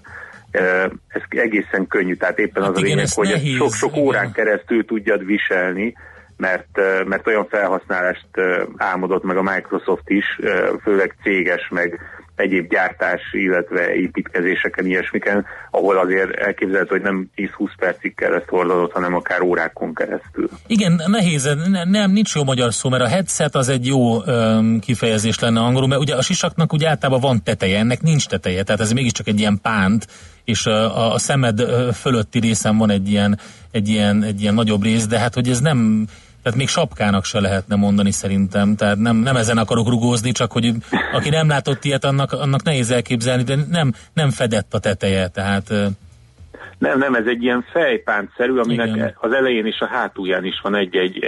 ez 1.09 1.22
egészen 1.29 1.87
könnyű, 1.87 2.14
tehát 2.14 2.38
éppen 2.38 2.62
Hát 2.62 2.70
az 2.70 2.77
a 2.77 2.81
igen, 2.81 2.90
lényeg, 2.90 3.05
ez 3.05 3.14
hogy 3.14 3.55
sok-sok 3.57 3.96
órán 3.96 4.33
keresztül 4.33 4.85
tudjad 4.85 5.24
viselni, 5.27 5.94
mert, 6.37 6.81
mert 7.05 7.27
olyan 7.27 7.46
felhasználást 7.48 8.29
álmodott 8.77 9.22
meg 9.22 9.37
a 9.37 9.42
Microsoft 9.42 10.11
is, 10.11 10.40
főleg 10.83 11.14
céges, 11.22 11.68
meg 11.70 12.01
egyéb 12.38 12.70
gyártás, 12.70 13.20
illetve 13.33 13.94
építkezéseken, 13.94 14.87
ilyesmiken, 14.87 15.46
ahol 15.70 15.98
azért 15.98 16.37
elképzelhető, 16.37 16.90
hogy 16.90 17.03
nem 17.03 17.31
10-20 17.37 17.48
percig 17.79 18.14
kell 18.14 18.35
ezt 18.35 18.48
hordanod, 18.48 18.92
hanem 18.92 19.14
akár 19.14 19.40
órákon 19.40 19.94
keresztül. 19.94 20.48
Igen, 20.66 21.03
nehéz, 21.07 21.57
ne, 21.70 21.85
nem, 21.85 22.11
nincs 22.11 22.35
jó 22.35 22.44
magyar 22.44 22.74
szó, 22.74 22.88
mert 22.88 23.03
a 23.03 23.09
headset 23.09 23.55
az 23.55 23.68
egy 23.68 23.87
jó 23.87 24.24
öm, 24.24 24.79
kifejezés 24.81 25.38
lenne 25.38 25.61
angolul, 25.61 25.88
mert 25.88 26.01
ugye 26.01 26.14
a 26.14 26.22
sisaknak 26.22 26.72
ugye 26.72 26.88
általában 26.88 27.20
van 27.20 27.42
teteje, 27.42 27.79
ennek 27.79 28.03
nincs 28.03 28.27
teteje, 28.27 28.62
tehát 28.62 28.81
ez 28.81 28.92
mégiscsak 28.92 29.27
egy 29.27 29.38
ilyen 29.38 29.59
pánt, 29.62 30.07
és 30.44 30.66
a, 30.66 31.12
a 31.12 31.18
szemed 31.18 31.61
fölötti 31.94 32.38
részen 32.38 32.77
van 32.77 32.90
egy 32.90 33.11
ilyen, 33.11 33.38
egy, 33.70 33.88
ilyen, 33.88 34.22
egy 34.22 34.40
ilyen 34.40 34.55
nagyobb 34.55 34.83
rész, 34.83 35.07
de 35.07 35.18
hát 35.18 35.35
hogy 35.35 35.48
ez 35.48 35.61
nem, 35.61 36.07
tehát 36.48 36.62
még 36.62 36.68
sapkának 36.68 37.24
se 37.24 37.40
lehetne 37.40 37.76
mondani 37.76 38.11
szerintem, 38.11 38.76
tehát 38.76 38.98
nem, 38.98 39.16
nem 39.16 39.37
ezen 39.37 39.58
akarok 39.58 39.88
rugózni, 39.88 40.32
csak 40.32 40.52
hogy 40.52 40.72
aki 41.12 41.28
nem 41.28 41.48
látott 41.48 41.84
ilyet, 41.84 42.04
annak, 42.04 42.32
annak 42.32 42.62
nehéz 42.62 42.90
elképzelni, 42.90 43.42
de 43.42 43.54
nem, 43.70 43.92
nem 44.14 44.30
fedett 44.30 44.74
a 44.74 44.78
teteje, 44.78 45.28
tehát 45.28 45.68
Nem, 46.78 46.98
nem, 46.98 47.14
ez 47.14 47.26
egy 47.26 47.42
ilyen 47.42 47.64
fejpántszerű, 47.72 48.56
aminek 48.56 48.88
Igen. 48.88 49.14
az 49.20 49.32
elején 49.32 49.66
és 49.66 49.80
a 49.80 49.87
hátulján 49.87 50.44
is 50.44 50.61
van 50.62 50.74
egy-egy, 50.74 51.18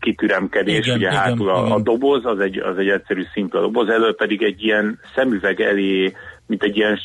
kitüremkedés, 0.00 0.78
Igen, 0.78 0.96
ugye 0.96 1.08
igen, 1.08 1.20
hátul 1.20 1.50
a, 1.50 1.62
a 1.62 1.66
igen. 1.66 1.82
doboz, 1.82 2.24
az 2.24 2.38
egy, 2.38 2.58
az 2.58 2.78
egy 2.78 2.88
egyszerű 2.88 3.22
szimpla 3.32 3.60
doboz, 3.60 3.88
elő 3.88 4.14
pedig 4.14 4.42
egy 4.42 4.64
ilyen 4.64 4.98
szemüveg 5.14 5.60
elé, 5.60 6.12
mint 6.48 6.62
egy 6.62 6.76
ilyen 6.76 6.98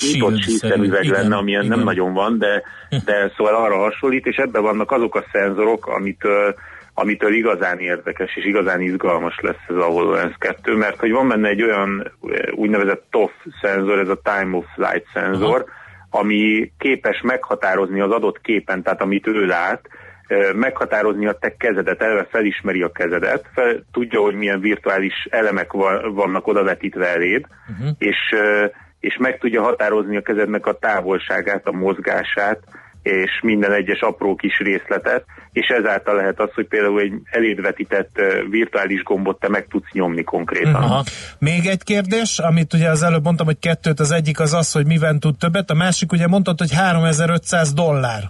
nyitott 0.00 0.40
síszemüveg 0.40 1.04
lenne, 1.04 1.36
amilyen 1.36 1.66
nem 1.66 1.72
igen. 1.72 1.84
nagyon 1.84 2.12
van, 2.12 2.38
de, 2.38 2.62
de 3.04 3.32
szóval 3.36 3.54
arra 3.54 3.76
hasonlít, 3.76 4.26
és 4.26 4.36
ebben 4.36 4.62
vannak 4.62 4.90
azok 4.90 5.14
a 5.14 5.24
szenzorok, 5.32 5.86
amitől 5.86 6.54
amitől 6.94 7.34
igazán 7.34 7.78
érdekes 7.78 8.36
és 8.36 8.44
igazán 8.44 8.80
izgalmas 8.80 9.38
lesz 9.40 9.64
ez 9.68 9.76
a 9.76 9.84
HoloLens 9.84 10.34
2, 10.38 10.76
mert 10.76 11.00
hogy 11.00 11.10
van 11.10 11.28
benne 11.28 11.48
egy 11.48 11.62
olyan 11.62 12.12
eh, 12.22 12.52
úgynevezett 12.54 13.06
TOF 13.10 13.32
szenzor, 13.60 13.98
ez 13.98 14.08
a 14.08 14.20
Time 14.22 14.56
of 14.56 14.64
Flight 14.74 15.06
szenzor, 15.12 15.64
ami 16.10 16.72
képes 16.78 17.20
meghatározni 17.20 18.00
az 18.00 18.10
adott 18.10 18.40
képen, 18.40 18.82
tehát 18.82 19.00
amit 19.00 19.26
ő 19.26 19.46
lát, 19.46 19.80
eh, 20.26 20.52
meghatározni 20.52 21.26
a 21.26 21.38
te 21.38 21.56
kezedet, 21.56 22.02
eleve 22.02 22.26
felismeri 22.30 22.82
a 22.82 22.92
kezedet, 22.92 23.50
fel, 23.54 23.84
tudja, 23.92 24.20
hogy 24.20 24.34
milyen 24.34 24.60
virtuális 24.60 25.26
elemek 25.30 25.72
va- 25.72 26.06
vannak 26.12 26.46
odavetítve 26.46 27.06
eléd, 27.06 27.44
uh-huh. 27.68 27.96
és, 27.98 28.16
eh, 28.30 28.70
és 29.04 29.16
meg 29.18 29.38
tudja 29.38 29.62
határozni 29.62 30.16
a 30.16 30.22
kezednek 30.22 30.66
a 30.66 30.78
távolságát, 30.78 31.66
a 31.66 31.72
mozgását, 31.72 32.58
és 33.02 33.40
minden 33.42 33.72
egyes 33.72 34.00
apró 34.00 34.34
kis 34.34 34.58
részletet, 34.58 35.24
és 35.52 35.66
ezáltal 35.66 36.14
lehet 36.14 36.40
az, 36.40 36.50
hogy 36.54 36.66
például 36.66 37.00
egy 37.00 37.12
eléd 37.24 37.60
vetített 37.60 38.18
eh, 38.18 38.42
virtuális 38.50 39.02
gombot 39.02 39.40
te 39.40 39.48
meg 39.48 39.66
tudsz 39.70 39.92
nyomni 39.92 40.22
konkrétan. 40.22 40.74
Aha. 40.74 41.04
Még 41.38 41.66
egy 41.66 41.82
kérdés, 41.82 42.38
amit 42.38 42.72
ugye 42.72 42.88
az 42.88 43.02
előbb 43.02 43.24
mondtam, 43.24 43.46
hogy 43.46 43.58
kettőt, 43.58 44.00
az 44.00 44.10
egyik 44.10 44.40
az 44.40 44.52
az, 44.54 44.72
hogy 44.72 44.86
miben 44.86 45.20
tud 45.20 45.38
többet, 45.38 45.70
a 45.70 45.74
másik 45.74 46.12
ugye 46.12 46.26
mondtad, 46.26 46.58
hogy 46.58 46.72
3500 46.72 47.72
dollár 47.72 48.22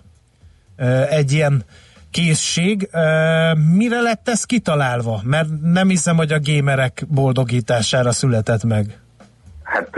egy 1.11 1.33
ilyen 1.33 1.65
készség. 2.11 2.89
Mire 3.75 4.01
lett 4.01 4.29
ez 4.29 4.45
kitalálva? 4.45 5.21
Mert 5.25 5.49
nem 5.63 5.89
hiszem, 5.89 6.17
hogy 6.17 6.33
a 6.33 6.39
gémerek 6.39 7.05
boldogítására 7.09 8.13
született 8.13 8.65
meg. 8.65 9.04
Hát 9.75 9.97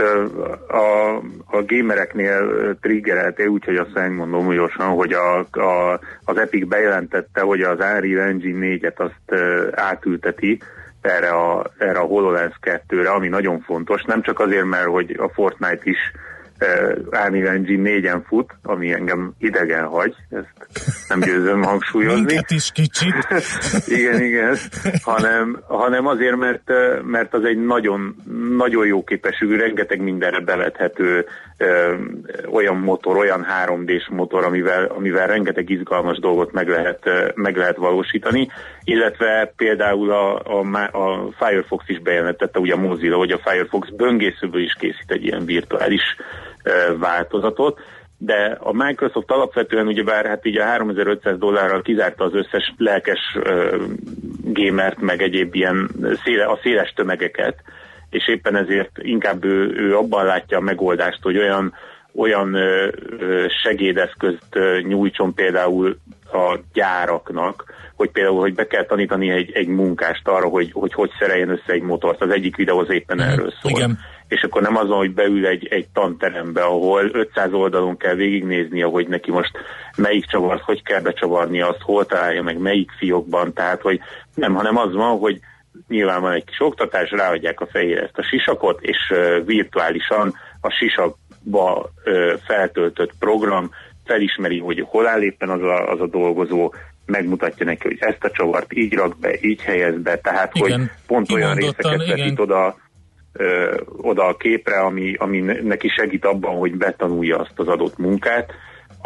a, 0.67 1.15
a 1.45 1.63
gamereknél 1.65 2.75
triggerelté, 2.81 3.45
úgyhogy 3.45 3.75
azt 3.75 3.93
megmondom 3.93 4.53
gyorsan, 4.53 4.87
hogy 4.87 5.13
a, 5.13 5.39
a, 5.39 5.99
az 6.23 6.37
Epic 6.37 6.67
bejelentette, 6.67 7.41
hogy 7.41 7.61
az 7.61 7.79
Unreal 7.79 8.27
Engine 8.27 8.77
4-et 8.77 8.95
azt 8.95 9.41
átülteti 9.75 10.61
erre 11.01 11.29
a, 11.29 11.65
erre 11.77 11.99
a 11.99 12.05
HoloLens 12.05 12.59
2-re, 12.61 13.09
ami 13.09 13.27
nagyon 13.27 13.59
fontos, 13.59 14.03
nem 14.03 14.21
csak 14.21 14.39
azért, 14.39 14.65
mert 14.65 14.87
hogy 14.87 15.15
a 15.19 15.29
Fortnite 15.29 15.81
is 15.83 16.11
Engine 16.59 17.89
4-en 17.89 18.21
fut, 18.27 18.53
ami 18.63 18.93
engem 18.93 19.33
idegen 19.39 19.85
hagy, 19.85 20.15
ezt 20.29 20.67
nem 21.07 21.19
győzöm 21.19 21.63
hangsúlyozni. 21.63 22.19
Minket 22.19 22.51
is 22.51 22.71
kicsit. 22.71 23.13
igen, 23.97 24.21
igen, 24.21 24.57
hanem, 25.01 25.59
hanem 25.67 26.07
azért, 26.07 26.35
mert, 26.35 26.71
mert 27.03 27.33
az 27.33 27.43
egy 27.43 27.65
nagyon, 27.65 28.15
nagyon 28.57 28.85
jó 28.85 29.03
képességű, 29.03 29.55
rengeteg 29.55 30.01
mindenre 30.01 30.39
bevethető 30.39 31.25
ö, 31.57 31.95
olyan 32.51 32.75
motor, 32.75 33.17
olyan 33.17 33.45
3D-s 33.65 34.07
motor, 34.09 34.43
amivel, 34.43 34.85
amivel 34.85 35.27
rengeteg 35.27 35.69
izgalmas 35.69 36.19
dolgot 36.19 36.51
meg 36.51 36.67
lehet, 36.67 37.09
meg 37.35 37.57
lehet 37.57 37.75
valósítani, 37.75 38.47
illetve 38.83 39.53
például 39.55 40.11
a, 40.11 40.41
a, 40.59 40.83
a 40.97 41.31
Firefox 41.37 41.89
is 41.89 41.99
bejelentette, 41.99 42.59
ugye 42.59 42.73
a 42.73 42.77
Mozilla, 42.77 43.17
hogy 43.17 43.31
a 43.31 43.41
Firefox 43.43 43.89
böngészőből 43.89 44.61
is 44.61 44.75
készít 44.79 45.11
egy 45.11 45.23
ilyen 45.23 45.45
virtuális 45.45 46.03
ö, 46.63 46.97
változatot, 46.97 47.79
de 48.17 48.57
a 48.59 48.73
Microsoft 48.73 49.31
alapvetően 49.31 49.87
ugyebár 49.87 50.25
hát 50.25 50.45
így 50.45 50.57
a 50.57 50.65
3500 50.65 51.37
dollárral 51.37 51.81
kizárta 51.81 52.23
az 52.23 52.33
összes 52.33 52.73
lelkes 52.77 53.19
ö, 53.43 53.83
gamert, 54.43 55.01
meg 55.01 55.21
egyéb 55.21 55.55
ilyen 55.55 55.89
széle, 56.23 56.45
a 56.45 56.59
széles 56.63 56.93
tömegeket, 56.95 57.55
és 58.09 58.27
éppen 58.27 58.55
ezért 58.55 58.91
inkább 58.97 59.43
ő, 59.43 59.73
ő 59.77 59.95
abban 59.95 60.25
látja 60.25 60.57
a 60.57 60.61
megoldást, 60.61 61.19
hogy 61.21 61.37
olyan, 61.37 61.73
olyan 62.15 62.57
segédeszközt 63.63 64.59
nyújtson 64.81 65.33
például 65.33 65.97
a 66.31 66.59
gyáraknak, 66.73 67.73
hogy 67.95 68.11
például, 68.11 68.39
hogy 68.39 68.53
be 68.53 68.67
kell 68.67 68.85
tanítani 68.85 69.29
egy, 69.29 69.51
egy 69.53 69.67
munkást 69.67 70.27
arra, 70.27 70.47
hogy, 70.47 70.71
hogy 70.71 70.93
hogy 70.93 71.09
szereljen 71.19 71.49
össze 71.49 71.73
egy 71.73 71.81
motort. 71.81 72.21
Az 72.21 72.29
egyik 72.29 72.55
videó 72.55 72.79
az 72.79 72.89
éppen 72.89 73.21
erről 73.21 73.53
szól. 73.61 73.71
Igen. 73.71 73.99
És 74.27 74.41
akkor 74.41 74.61
nem 74.61 74.75
azon, 74.75 74.97
hogy 74.97 75.13
beül 75.13 75.45
egy, 75.45 75.67
egy 75.67 75.87
tanterembe, 75.93 76.61
ahol 76.61 77.09
500 77.11 77.53
oldalon 77.53 77.97
kell 77.97 78.15
végignézni, 78.15 78.81
hogy 78.81 79.07
neki 79.07 79.31
most 79.31 79.51
melyik 79.97 80.25
csavart, 80.25 80.61
hogy 80.61 80.83
kell 80.83 81.01
becsavarni 81.01 81.61
azt, 81.61 81.81
hol 81.81 82.05
találja 82.05 82.43
meg, 82.43 82.57
melyik 82.57 82.91
fiókban, 82.97 83.53
tehát 83.53 83.81
hogy 83.81 83.99
nem, 84.35 84.53
hanem 84.53 84.77
az 84.77 84.93
van, 84.93 85.17
hogy 85.17 85.39
nyilván 85.87 86.21
van 86.21 86.31
egy 86.31 86.43
kis 86.43 86.59
oktatás, 86.59 87.11
ráadják 87.11 87.59
a 87.59 87.67
fejére 87.67 88.01
ezt 88.01 88.17
a 88.17 88.23
sisakot, 88.23 88.81
és 88.81 88.97
virtuálisan 89.45 90.33
a 90.61 90.69
sisakba 90.69 91.91
feltöltött 92.47 93.11
program 93.19 93.69
felismeri, 94.05 94.59
hogy 94.59 94.85
hol 94.87 95.07
áll 95.07 95.21
éppen 95.21 95.49
az 95.49 95.61
a, 95.61 95.91
az 95.91 96.01
a 96.01 96.07
dolgozó, 96.07 96.73
megmutatja 97.07 97.65
neki, 97.65 97.87
hogy 97.87 97.97
ezt 97.99 98.23
a 98.23 98.31
csavart 98.31 98.73
így 98.73 98.93
rak 98.93 99.19
be, 99.19 99.37
így 99.41 99.61
helyez 99.61 100.01
be, 100.01 100.17
tehát 100.17 100.55
Igen, 100.55 100.79
hogy 100.79 100.89
pont 101.07 101.31
olyan 101.31 101.55
részeket 101.55 102.01
igen. 102.01 102.17
vetít 102.17 102.39
oda, 102.39 102.75
ö, 103.33 103.77
oda 103.97 104.25
a 104.25 104.35
képre, 104.37 104.79
ami, 104.79 105.13
ami 105.13 105.39
ne- 105.39 105.61
neki 105.61 105.87
segít 105.87 106.25
abban, 106.25 106.57
hogy 106.57 106.75
betanulja 106.75 107.37
azt 107.37 107.53
az 107.59 107.67
adott 107.67 107.97
munkát. 107.97 108.51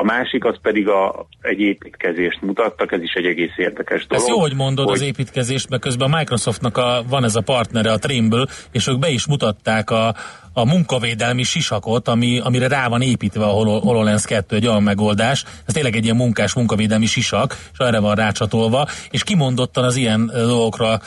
A 0.01 0.03
másik 0.03 0.45
az 0.45 0.55
pedig 0.61 0.87
a, 0.87 1.27
egy 1.41 1.59
építkezést 1.59 2.41
mutattak, 2.41 2.91
ez 2.91 3.01
is 3.01 3.13
egy 3.13 3.25
egész 3.25 3.57
érdekes 3.57 4.07
dolog. 4.07 4.23
Ez 4.23 4.29
jó, 4.29 4.39
hogy 4.39 4.55
mondod 4.55 4.85
hogy... 4.85 4.95
az 4.95 5.01
építkezést, 5.01 5.69
mert 5.69 5.81
közben 5.81 6.13
a 6.13 6.17
Microsoftnak 6.17 6.77
a, 6.77 7.03
van 7.09 7.23
ez 7.23 7.35
a 7.35 7.41
partnere, 7.41 7.91
a 7.91 7.97
Trimble, 7.97 8.45
és 8.71 8.87
ők 8.87 8.99
be 8.99 9.09
is 9.09 9.27
mutatták 9.27 9.89
a, 9.89 10.15
a 10.53 10.65
munkavédelmi 10.65 11.43
sisakot, 11.43 12.07
ami, 12.07 12.39
amire 12.39 12.67
rá 12.67 12.87
van 12.87 13.01
építve 13.01 13.43
a 13.43 13.47
Holo- 13.47 13.83
HoloLens 13.83 14.25
2, 14.25 14.55
egy 14.55 14.67
olyan 14.67 14.83
megoldás. 14.83 15.43
Ez 15.65 15.73
tényleg 15.73 15.95
egy 15.95 16.03
ilyen 16.03 16.15
munkás 16.15 16.53
munkavédelmi 16.53 17.05
sisak, 17.05 17.55
és 17.73 17.77
erre 17.77 17.99
van 17.99 18.15
rácsatolva, 18.15 18.87
és 19.11 19.23
kimondottan 19.23 19.83
az 19.83 19.95
ilyen 19.95 20.31
dolgokra 20.33 20.99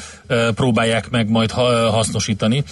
próbálják 0.54 1.10
meg 1.10 1.30
majd 1.30 1.50
ha, 1.50 1.90
hasznosítani. 1.90 2.64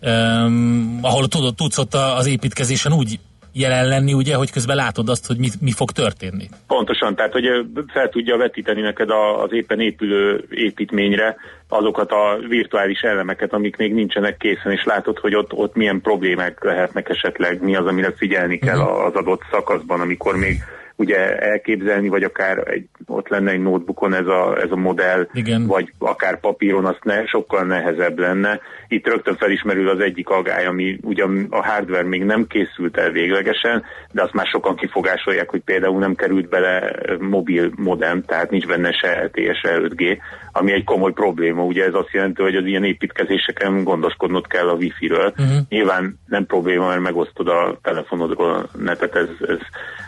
Um, 0.00 0.98
ahol 1.02 1.28
tudod, 1.28 1.54
tudsz 1.54 1.78
ott 1.78 1.94
az 1.94 2.26
építkezésen 2.26 2.92
úgy 2.92 3.18
jelen 3.58 3.88
lenni, 3.88 4.12
ugye, 4.12 4.34
hogy 4.34 4.52
közben 4.52 4.76
látod 4.76 5.08
azt, 5.08 5.26
hogy 5.26 5.38
mi, 5.38 5.48
mi 5.60 5.72
fog 5.72 5.90
történni. 5.90 6.48
Pontosan, 6.66 7.14
tehát 7.14 7.32
hogy 7.32 7.44
fel 7.92 8.08
tudja 8.08 8.36
vetíteni 8.36 8.80
neked 8.80 9.10
az 9.10 9.52
éppen 9.52 9.80
épülő 9.80 10.44
építményre 10.50 11.36
azokat 11.68 12.10
a 12.10 12.38
virtuális 12.48 13.00
elemeket, 13.00 13.52
amik 13.52 13.76
még 13.76 13.94
nincsenek 13.94 14.36
készen, 14.36 14.72
és 14.72 14.84
látod, 14.84 15.18
hogy 15.18 15.34
ott, 15.34 15.52
ott 15.52 15.74
milyen 15.74 16.00
problémák 16.00 16.64
lehetnek 16.64 17.08
esetleg, 17.08 17.62
mi 17.62 17.76
az, 17.76 17.86
amire 17.86 18.12
figyelni 18.16 18.58
kell 18.58 18.80
az 18.80 19.14
adott 19.14 19.42
szakaszban, 19.50 20.00
amikor 20.00 20.36
még 20.36 20.62
ugye 20.96 21.38
elképzelni, 21.38 22.08
vagy 22.08 22.22
akár 22.22 22.68
egy, 22.68 22.88
ott 23.06 23.28
lenne 23.28 23.50
egy 23.50 23.60
notebookon 23.60 24.14
ez 24.14 24.26
a, 24.26 24.56
ez 24.60 24.70
a 24.70 24.76
modell, 24.76 25.28
Igen. 25.32 25.66
vagy 25.66 25.92
akár 25.98 26.40
papíron, 26.40 26.84
azt 26.84 27.04
ne, 27.04 27.26
sokkal 27.26 27.64
nehezebb 27.64 28.18
lenne. 28.18 28.60
Itt 28.88 29.06
rögtön 29.06 29.36
felismerül 29.36 29.88
az 29.88 30.00
egyik 30.00 30.28
agály, 30.28 30.66
ami 30.66 30.98
ugyan 31.02 31.46
a 31.50 31.66
hardware 31.66 32.08
még 32.08 32.24
nem 32.24 32.46
készült 32.46 32.96
el 32.96 33.10
véglegesen, 33.10 33.84
de 34.12 34.22
azt 34.22 34.32
már 34.32 34.46
sokan 34.46 34.76
kifogásolják, 34.76 35.50
hogy 35.50 35.60
például 35.60 35.98
nem 35.98 36.14
került 36.14 36.48
bele 36.48 36.92
mobil 37.18 37.72
modem, 37.76 38.22
tehát 38.22 38.50
nincs 38.50 38.66
benne 38.66 38.92
se 38.92 39.24
LTE, 39.24 39.54
se 39.54 39.78
5G, 39.78 40.18
ami 40.58 40.72
egy 40.72 40.84
komoly 40.84 41.12
probléma. 41.12 41.62
Ugye 41.62 41.84
ez 41.84 41.94
azt 41.94 42.12
jelenti, 42.12 42.42
hogy 42.42 42.56
az 42.56 42.64
ilyen 42.64 42.84
építkezéseken 42.84 43.84
gondoskodnod 43.84 44.46
kell 44.46 44.68
a 44.68 44.74
Wi-Fi-ről. 44.74 45.32
Uh-huh. 45.38 45.56
Nyilván 45.68 46.18
nem 46.26 46.46
probléma, 46.46 46.86
mert 46.86 47.00
megosztod 47.00 47.48
a 47.48 47.78
telefonodról 47.82 48.54
a 48.54 48.78
netet, 48.78 49.14
ez, 49.14 49.28
ez 49.48 49.58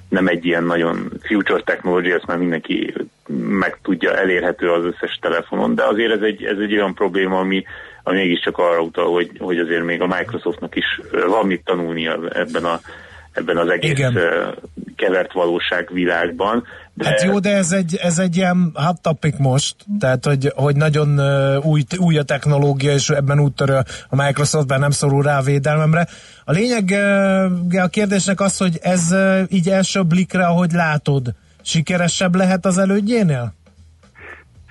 nem 0.09 0.27
egy 0.27 0.45
ilyen 0.45 0.65
nagyon 0.65 1.13
future 1.23 1.63
technology, 1.63 2.11
ezt 2.11 2.27
már 2.27 2.39
mindenki 2.39 2.95
meg 3.49 3.79
tudja, 3.83 4.17
elérhető 4.17 4.71
az 4.71 4.85
összes 4.85 5.19
telefonon, 5.21 5.75
de 5.75 5.85
azért 5.85 6.13
ez 6.13 6.23
egy, 6.23 6.45
ez 6.45 6.59
egy 6.59 6.73
olyan 6.73 6.95
probléma, 6.95 7.39
ami, 7.39 7.65
ami 8.03 8.17
mégiscsak 8.17 8.59
arra 8.59 8.81
utal, 8.81 9.13
hogy, 9.13 9.31
hogy 9.39 9.59
azért 9.59 9.85
még 9.85 10.01
a 10.01 10.07
Microsoftnak 10.07 10.77
is 10.77 11.01
van 11.27 11.47
mit 11.47 11.65
tanulnia 11.65 12.19
ebben, 12.33 12.65
a, 12.65 12.81
ebben 13.33 13.57
az 13.57 13.69
egész 13.69 13.91
Igen. 13.91 14.15
kevert 14.97 15.33
valóság 15.33 15.89
világban. 15.93 16.65
De 16.99 17.09
Hát 17.09 17.23
jó, 17.23 17.39
de 17.39 17.57
ez 17.57 17.73
egy, 17.73 17.97
ez 18.03 18.19
egy 18.19 18.37
ilyen 18.37 18.71
hot 18.75 19.01
topic 19.01 19.35
most, 19.39 19.77
tehát 19.99 20.25
hogy, 20.25 20.53
hogy 20.55 20.77
nagyon 20.77 21.21
új, 21.59 21.85
új 21.97 22.19
a 22.19 22.23
technológia, 22.23 22.93
és 22.93 23.11
ebben 23.11 23.41
úttörő 23.41 23.77
a 24.09 24.17
Microsoft, 24.17 24.67
bár 24.67 24.79
nem 24.79 24.91
szorul 24.91 25.23
rá 25.23 25.39
a 25.39 25.43
védelmemre. 25.43 26.09
A 26.45 26.53
lényeg 26.53 26.91
a 27.83 27.87
kérdésnek 27.87 28.41
az, 28.41 28.57
hogy 28.57 28.79
ez 28.83 29.15
így 29.49 29.69
első 29.69 30.03
blikre, 30.03 30.47
ahogy 30.47 30.73
látod, 30.73 31.35
sikeresebb 31.63 32.35
lehet 32.35 32.67
az 32.67 32.79
elődjénél? 32.79 33.55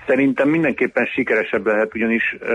Szerintem 0.08 0.48
mindenképpen 0.48 1.04
sikeresebb 1.04 1.66
lehet, 1.66 1.94
ugyanis 1.94 2.36
uh, 2.40 2.48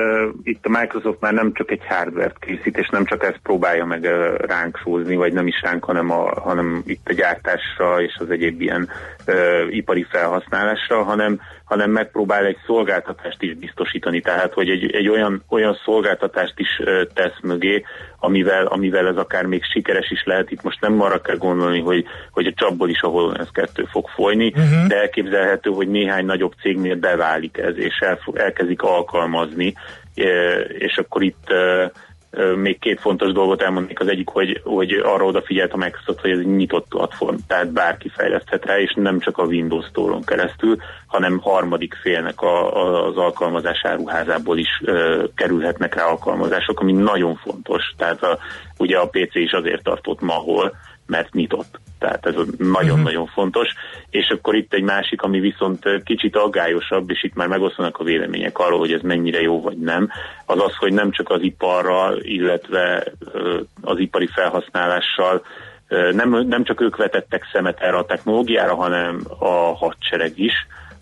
itt 0.44 0.66
a 0.66 0.80
Microsoft 0.80 1.20
már 1.20 1.34
nem 1.34 1.54
csak 1.54 1.72
egy 1.72 1.82
hardware 1.88 2.34
készít, 2.40 2.78
és 2.78 2.90
nem 2.90 3.06
csak 3.06 3.24
ezt 3.24 3.40
próbálja 3.44 3.86
meg 3.86 4.02
uh, 4.04 4.36
ránk 4.38 4.80
sózni, 4.84 5.16
vagy 5.16 5.34
nem 5.34 5.48
is 5.48 5.62
ránk, 5.62 5.84
hanem, 5.84 6.12
a, 6.12 6.40
hanem 6.40 6.84
itt 6.86 7.10
a 7.10 7.14
gyártásra 7.14 8.02
és 8.02 8.16
az 8.20 8.30
egyéb 8.30 8.62
ilyen 8.62 8.90
uh, 9.28 9.76
ipari 9.76 10.06
felhasználásra, 10.10 11.04
hanem, 11.04 11.40
hanem 11.64 11.92
megpróbál 11.92 12.46
egy 12.46 12.58
szolgáltatást 12.66 13.42
is 13.42 13.54
biztosítani, 13.54 14.22
tehát 14.22 14.54
hogy 14.54 14.70
egy, 14.70 14.92
egy 14.92 15.10
olyan, 15.10 15.44
olyan 15.50 15.78
szolgáltatást 15.86 16.60
is 16.60 16.80
uh, 16.80 17.02
tesz 17.14 17.40
mögé, 17.42 17.84
amivel, 18.24 18.66
amivel 18.66 19.08
ez 19.08 19.18
akár 19.18 19.46
még 19.46 19.64
sikeres 19.64 20.12
is 20.12 20.24
lehet. 20.26 20.52
Itt 20.52 20.64
most 20.64 20.82
nem 20.82 21.02
arra 21.02 21.22
kell 21.22 21.38
gondolni, 21.38 21.80
hogy, 21.80 22.06
hogy 22.32 22.46
a 22.46 22.54
csapból 22.56 22.90
is 22.90 23.02
a 23.02 23.08
HoloLens 23.08 23.50
2 23.52 23.86
fog 23.92 24.08
folyni, 24.08 24.48
uh-huh. 24.48 24.88
de 24.88 25.00
elképzelhető, 25.00 25.70
hogy 25.70 25.88
néhány 25.88 26.26
nagyobb 26.26 26.54
cégnél 26.62 26.96
beválik 27.52 27.58
ez, 27.58 27.86
és 27.86 28.00
el, 28.00 28.20
elkezdik 28.34 28.82
alkalmazni, 28.82 29.74
e, 30.16 30.60
és 30.60 30.98
akkor 30.98 31.24
itt 31.24 31.50
e, 31.50 31.92
e, 32.32 32.56
még 32.56 32.80
két 32.80 33.00
fontos 33.00 33.32
dolgot 33.32 33.62
elmondanék. 33.62 34.00
Az 34.00 34.08
egyik, 34.08 34.30
hogy, 34.30 34.62
hogy 34.64 34.92
arra 34.92 35.26
odafigyelt 35.26 35.74
a 35.74 35.78
Microsoft, 35.78 36.20
hogy 36.20 36.32
ez 36.32 36.40
egy 36.40 36.56
nyitott 36.56 36.88
platform, 36.88 37.36
tehát 37.48 37.72
bárki 37.72 38.10
fejleszthet 38.10 38.66
rá, 38.66 38.80
és 38.80 38.94
nem 38.96 39.20
csak 39.20 39.38
a 39.38 39.46
Windows 39.46 39.86
Store-on 39.86 40.24
keresztül, 40.24 40.78
hanem 41.08 41.40
harmadik 41.40 41.94
félnek 42.02 42.42
a, 42.42 42.76
a, 42.76 43.08
az 43.08 43.18
alkalmazás 43.18 43.82
áruházából 43.84 44.58
is 44.58 44.82
ö, 44.84 45.24
kerülhetnek 45.36 45.96
rá 45.96 46.04
alkalmazások, 46.06 46.80
ami 46.80 46.92
nagyon 46.92 47.36
fontos. 47.36 47.94
Tehát 47.98 48.24
a, 48.24 48.38
ugye 48.78 48.98
a 48.98 49.08
PC 49.08 49.36
is 49.36 49.52
azért 49.52 49.84
tartott 49.84 50.22
ma, 50.22 50.36
ahol, 50.36 50.76
mert 51.06 51.34
nyitott. 51.34 51.80
Tehát 52.00 52.26
ez 52.26 52.36
nagyon-nagyon 52.58 53.28
fontos. 53.28 53.68
És 54.10 54.28
akkor 54.30 54.56
itt 54.56 54.74
egy 54.74 54.84
másik, 54.84 55.22
ami 55.22 55.40
viszont 55.40 56.04
kicsit 56.04 56.36
aggályosabb, 56.36 57.10
és 57.10 57.24
itt 57.24 57.34
már 57.34 57.48
megosztanak 57.48 57.98
a 57.98 58.04
vélemények 58.04 58.58
arról, 58.58 58.80
hogy 58.80 58.92
ez 58.92 59.02
mennyire 59.02 59.42
jó 59.42 59.62
vagy 59.62 59.78
nem, 59.78 60.10
az 60.46 60.60
az, 60.60 60.76
hogy 60.76 60.94
nem 60.94 61.12
csak 61.12 61.30
az 61.30 61.42
iparral, 61.42 62.20
illetve 62.22 63.04
az 63.82 64.00
ipari 64.00 64.28
felhasználással 64.28 65.42
nem, 66.12 66.30
nem 66.48 66.64
csak 66.64 66.82
ők 66.82 66.96
vetettek 66.96 67.50
szemet 67.52 67.80
erre 67.80 67.98
a 67.98 68.06
technológiára, 68.06 68.76
hanem 68.76 69.22
a 69.40 69.76
hadsereg 69.76 70.32
is, 70.36 70.54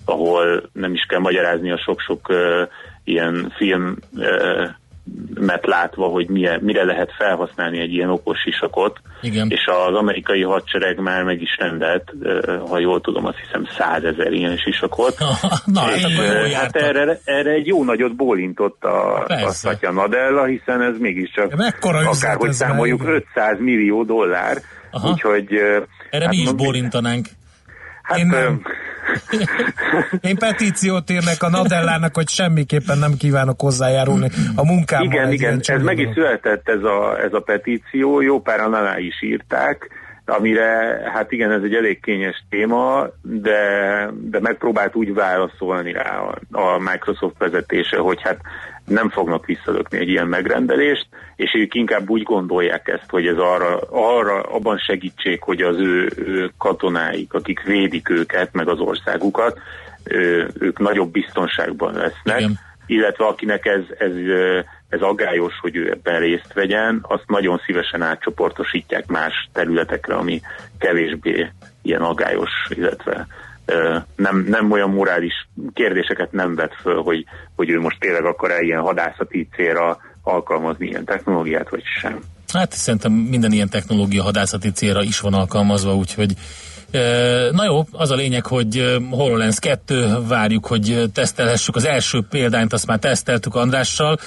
ahol 0.05 0.69
nem 0.73 0.93
is 0.93 1.05
kell 1.07 1.19
magyarázni 1.19 1.71
a 1.71 1.77
sok-sok 1.77 2.29
uh, 2.29 2.67
ilyen 3.03 3.53
film 3.55 3.97
uh, 4.11 4.69
met 5.33 5.65
látva, 5.65 6.05
hogy 6.05 6.29
milyen, 6.29 6.59
mire 6.63 6.83
lehet 6.83 7.11
felhasználni 7.17 7.79
egy 7.79 7.93
ilyen 7.93 8.09
okos 8.09 8.37
sisakot, 8.39 9.01
Igen. 9.21 9.47
és 9.49 9.65
az 9.65 9.95
amerikai 9.95 10.41
hadsereg 10.41 10.99
már 10.99 11.23
meg 11.23 11.41
is 11.41 11.57
rendelt, 11.59 12.13
ha 12.69 12.79
jól 12.79 13.01
tudom, 13.01 13.25
azt 13.25 13.37
hiszem 13.37 13.65
százezer 13.77 14.31
ilyen 14.31 14.57
sisakot. 14.57 15.17
Na, 15.65 15.79
hát 15.79 15.95
és, 15.95 16.03
hát 16.03 16.49
jártak. 16.51 16.81
erre, 16.81 17.19
erre 17.23 17.51
egy 17.51 17.67
jó 17.67 17.83
nagyot 17.83 18.15
bólintott 18.15 18.83
a, 18.83 19.15
a 19.15 19.23
Persze. 19.23 19.69
Satya 19.69 19.91
Nadella, 19.91 20.45
hiszen 20.45 20.81
ez 20.81 20.97
mégiscsak 20.99 21.55
Mekkora 21.55 22.09
akárhogy 22.09 22.51
számoljuk 22.51 23.01
igen. 23.01 23.13
500 23.13 23.59
millió 23.59 24.03
dollár, 24.03 24.57
Aha. 24.91 25.09
úgyhogy 25.09 25.49
Erre 26.09 26.27
mi 26.27 26.37
is 26.37 26.53
bólintanánk. 26.53 27.27
Hát, 28.01 28.17
Én 28.17 28.25
nem. 28.25 28.61
Én 30.29 30.37
petíciót 30.37 31.09
írnek 31.09 31.43
a 31.43 31.49
Nadellának, 31.49 32.15
hogy 32.15 32.29
semmiképpen 32.29 32.97
nem 32.97 33.13
kívánok 33.17 33.61
hozzájárulni 33.61 34.29
a 34.55 34.65
munkámmal. 34.65 35.13
Igen, 35.13 35.31
igen, 35.31 35.59
ez 35.63 35.83
meg 35.83 35.99
is 35.99 36.09
született 36.13 36.69
ez 36.69 36.83
a, 36.83 37.19
ez 37.23 37.33
a 37.33 37.39
petíció, 37.39 38.21
jó 38.21 38.41
páran 38.41 38.73
alá 38.73 38.99
is 38.99 39.21
írták, 39.21 39.89
amire, 40.25 41.01
hát 41.13 41.31
igen, 41.31 41.51
ez 41.51 41.61
egy 41.63 41.73
elég 41.73 42.01
kényes 42.01 42.43
téma, 42.49 43.07
de, 43.21 43.59
de 44.21 44.39
megpróbált 44.39 44.95
úgy 44.95 45.13
válaszolni 45.13 45.91
rá 45.91 46.17
a, 46.17 46.37
a 46.51 46.79
Microsoft 46.79 47.35
vezetése, 47.37 47.97
hogy 47.97 48.21
hát 48.21 48.37
nem 48.91 49.09
fognak 49.09 49.45
visszalökni 49.45 49.97
egy 49.97 50.09
ilyen 50.09 50.27
megrendelést, 50.27 51.07
és 51.35 51.53
ők 51.53 51.73
inkább 51.73 52.09
úgy 52.09 52.23
gondolják 52.23 52.87
ezt, 52.87 53.09
hogy 53.09 53.27
ez 53.27 53.37
arra, 53.37 53.79
arra 53.89 54.41
abban 54.41 54.77
segítsék, 54.77 55.41
hogy 55.41 55.61
az 55.61 55.77
ő, 55.77 56.11
ő 56.17 56.51
katonáik, 56.57 57.33
akik 57.33 57.61
védik 57.63 58.09
őket, 58.09 58.53
meg 58.53 58.67
az 58.67 58.79
országukat, 58.79 59.59
ő, 60.03 60.49
ők 60.59 60.79
nagyobb 60.79 61.11
biztonságban 61.11 61.93
lesznek, 61.93 62.39
Igen. 62.39 62.59
illetve 62.85 63.25
akinek 63.25 63.65
ez, 63.65 63.83
ez, 63.97 64.11
ez 64.89 65.01
aggályos, 65.01 65.53
hogy 65.61 65.75
ő 65.75 65.89
ebben 65.91 66.19
részt 66.19 66.53
vegyen, 66.53 66.99
azt 67.01 67.27
nagyon 67.27 67.61
szívesen 67.65 68.01
átcsoportosítják 68.01 69.07
más 69.07 69.49
területekre, 69.53 70.15
ami 70.15 70.41
kevésbé 70.77 71.51
ilyen 71.81 72.01
aggályos, 72.01 72.51
illetve 72.69 73.27
nem, 74.15 74.45
nem 74.49 74.71
olyan 74.71 74.89
morális 74.89 75.47
kérdéseket 75.73 76.31
nem 76.31 76.55
vet 76.55 76.75
föl, 76.81 77.01
hogy, 77.01 77.25
hogy 77.55 77.69
ő 77.69 77.79
most 77.79 77.99
tényleg 77.99 78.25
akar-e 78.25 78.61
ilyen 78.61 78.81
hadászati 78.81 79.47
célra 79.55 79.97
alkalmazni 80.23 80.87
ilyen 80.87 81.05
technológiát, 81.05 81.69
vagy 81.69 81.83
sem. 81.99 82.19
Hát 82.53 82.71
szerintem 82.71 83.11
minden 83.11 83.51
ilyen 83.51 83.69
technológia 83.69 84.23
hadászati 84.23 84.71
célra 84.71 85.01
is 85.03 85.19
van 85.19 85.33
alkalmazva, 85.33 85.95
úgyhogy 85.95 86.35
Na 87.51 87.63
jó, 87.65 87.83
az 87.91 88.11
a 88.11 88.15
lényeg, 88.15 88.45
hogy 88.45 88.97
HoloLens 89.09 89.59
2, 89.59 90.17
várjuk, 90.27 90.65
hogy 90.65 91.03
tesztelhessük. 91.13 91.75
Az 91.75 91.85
első 91.85 92.21
példányt 92.29 92.73
azt 92.73 92.87
már 92.87 92.99
teszteltük 92.99 93.55
Andrással, 93.55 94.17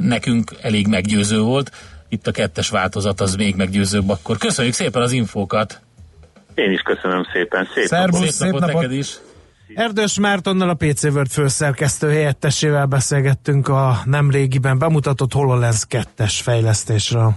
nekünk 0.00 0.52
elég 0.60 0.86
meggyőző 0.86 1.40
volt. 1.40 1.70
Itt 2.08 2.26
a 2.26 2.30
kettes 2.30 2.68
változat 2.68 3.20
az 3.20 3.34
még 3.34 3.54
meggyőzőbb 3.56 4.08
akkor. 4.08 4.38
Köszönjük 4.38 4.74
szépen 4.74 5.02
az 5.02 5.12
infókat! 5.12 5.83
Én 6.54 6.72
is 6.72 6.80
köszönöm 6.80 7.26
szépen. 7.32 7.68
Szép 7.74 7.84
Szervusz, 7.84 8.18
napot. 8.18 8.32
szép 8.32 8.52
napot. 8.52 8.74
neked 8.74 8.92
is! 8.92 9.18
Erdős 9.74 10.18
Mártonnal 10.18 10.68
a 10.68 10.74
PC 10.74 11.02
World 11.04 11.30
főszerkesztő 11.30 12.10
helyettesével 12.10 12.86
beszélgettünk 12.86 13.68
a 13.68 13.96
nemrégiben 14.04 14.78
bemutatott 14.78 15.32
HoloLens 15.32 15.82
2-es 15.90 16.38
fejlesztésről. 16.42 17.32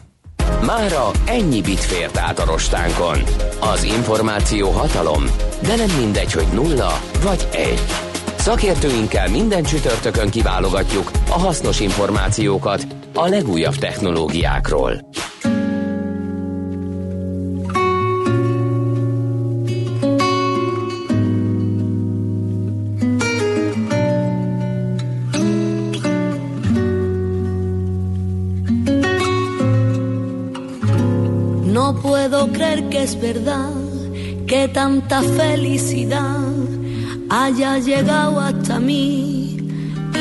Mára 0.65 1.11
ennyi 1.25 1.61
bit 1.61 1.79
fért 1.79 2.17
át 2.17 2.39
a 2.39 2.45
rostánkon. 2.45 3.17
Az 3.59 3.83
információ 3.83 4.69
hatalom, 4.69 5.23
de 5.61 5.75
nem 5.75 5.97
mindegy, 5.99 6.31
hogy 6.33 6.47
nulla 6.53 6.91
vagy 7.23 7.47
egy. 7.51 7.81
Szakértőinkkel 8.37 9.29
minden 9.29 9.63
csütörtökön 9.63 10.29
kiválogatjuk 10.29 11.11
a 11.29 11.39
hasznos 11.39 11.79
információkat 11.79 12.85
a 13.13 13.27
legújabb 13.27 13.75
technológiákról. 13.75 15.09
Creer 32.57 32.89
que 32.89 33.03
es 33.03 33.21
verdad 33.21 33.71
que 34.47 34.67
tanta 34.67 35.21
felicidad 35.21 36.41
haya 37.29 37.77
llegado 37.77 38.39
hasta 38.39 38.79
mí 38.79 39.57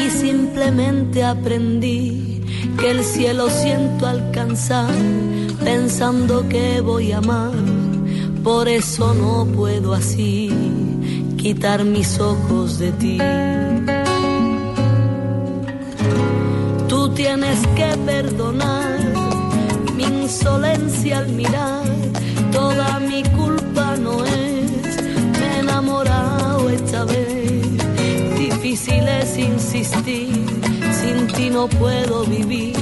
y 0.01 0.11
simplemente 0.11 1.25
aprendí 1.25 2.43
que 2.79 2.91
el 2.91 3.03
cielo 3.03 3.49
siento 3.49 4.07
alcanzar 4.07 4.93
pensando 5.65 6.47
que 6.49 6.83
voy 6.83 7.13
a 7.13 7.19
amar 7.19 7.55
Por 8.45 8.69
eso 8.69 9.15
no 9.15 9.47
puedo 9.47 9.95
así 9.95 10.51
quitar 11.39 11.85
mis 11.85 12.21
ojos 12.21 12.79
de 12.79 12.93
ti. 12.93 13.19
Tú 16.89 17.09
tienes 17.15 17.59
que 17.79 17.89
perdonar 18.05 19.01
mi 19.97 20.05
insolencia 20.05 21.19
al 21.19 21.29
mirar. 21.31 21.87
Toda 22.53 23.01
mi 23.01 23.23
culpa 23.25 23.97
no 23.97 24.25
es, 24.25 25.03
me 25.39 25.47
he 25.47 25.59
enamorado 25.61 26.69
esta 26.71 27.05
vez. 27.05 27.63
Difícil 28.39 29.07
es 29.09 29.39
insistir, 29.39 30.47
sin 31.01 31.27
ti 31.29 31.51
no 31.51 31.69
puedo 31.69 32.25
vivir. 32.25 32.77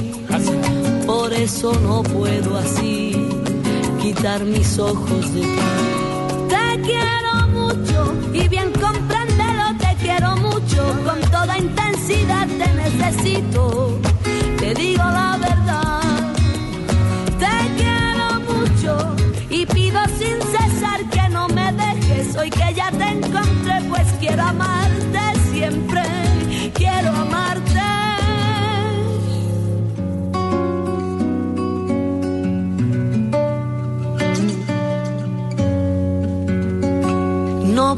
Por 1.05 1.33
eso 1.33 1.73
no 1.81 2.03
puedo 2.03 2.57
así 2.57 3.15
quitar 4.01 4.43
mis 4.43 4.77
ojos 4.79 5.33
de 5.33 5.41
ti. 5.41 5.47
Te 6.49 6.81
quiero 6.81 7.47
mucho 7.53 8.13
y 8.33 8.47
bien 8.47 8.71
compréndelo, 8.73 9.77
te 9.79 9.95
quiero 10.03 10.35
mucho. 10.37 10.81
Con 11.05 11.19
toda 11.31 11.57
intensidad 11.57 12.47
te 12.47 12.73
necesito, 12.73 13.99
te 14.59 14.73
digo 14.73 15.03
la 15.03 15.37
verdad. 15.37 15.44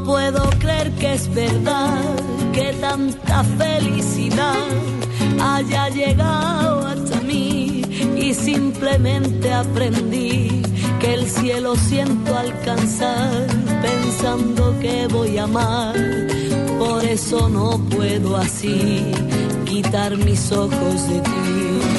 Puedo 0.07 0.49
creer 0.61 0.89
que 0.93 1.15
es 1.15 1.27
verdad 1.35 2.01
que 2.53 2.71
tanta 2.79 3.43
felicidad 3.43 4.65
haya 5.41 5.89
llegado 5.89 6.87
hasta 6.87 7.19
mí 7.21 7.81
y 8.15 8.33
simplemente 8.33 9.53
aprendí 9.53 10.61
que 11.01 11.13
el 11.13 11.29
cielo 11.29 11.75
siento 11.75 12.37
alcanzar 12.37 13.47
pensando 13.81 14.79
que 14.79 15.07
voy 15.07 15.37
a 15.37 15.43
amar. 15.43 15.95
Por 16.79 17.03
eso 17.03 17.49
no 17.49 17.77
puedo 17.89 18.37
así 18.37 19.11
quitar 19.65 20.15
mis 20.15 20.53
ojos 20.53 21.09
de 21.09 21.19
ti. 21.19 21.96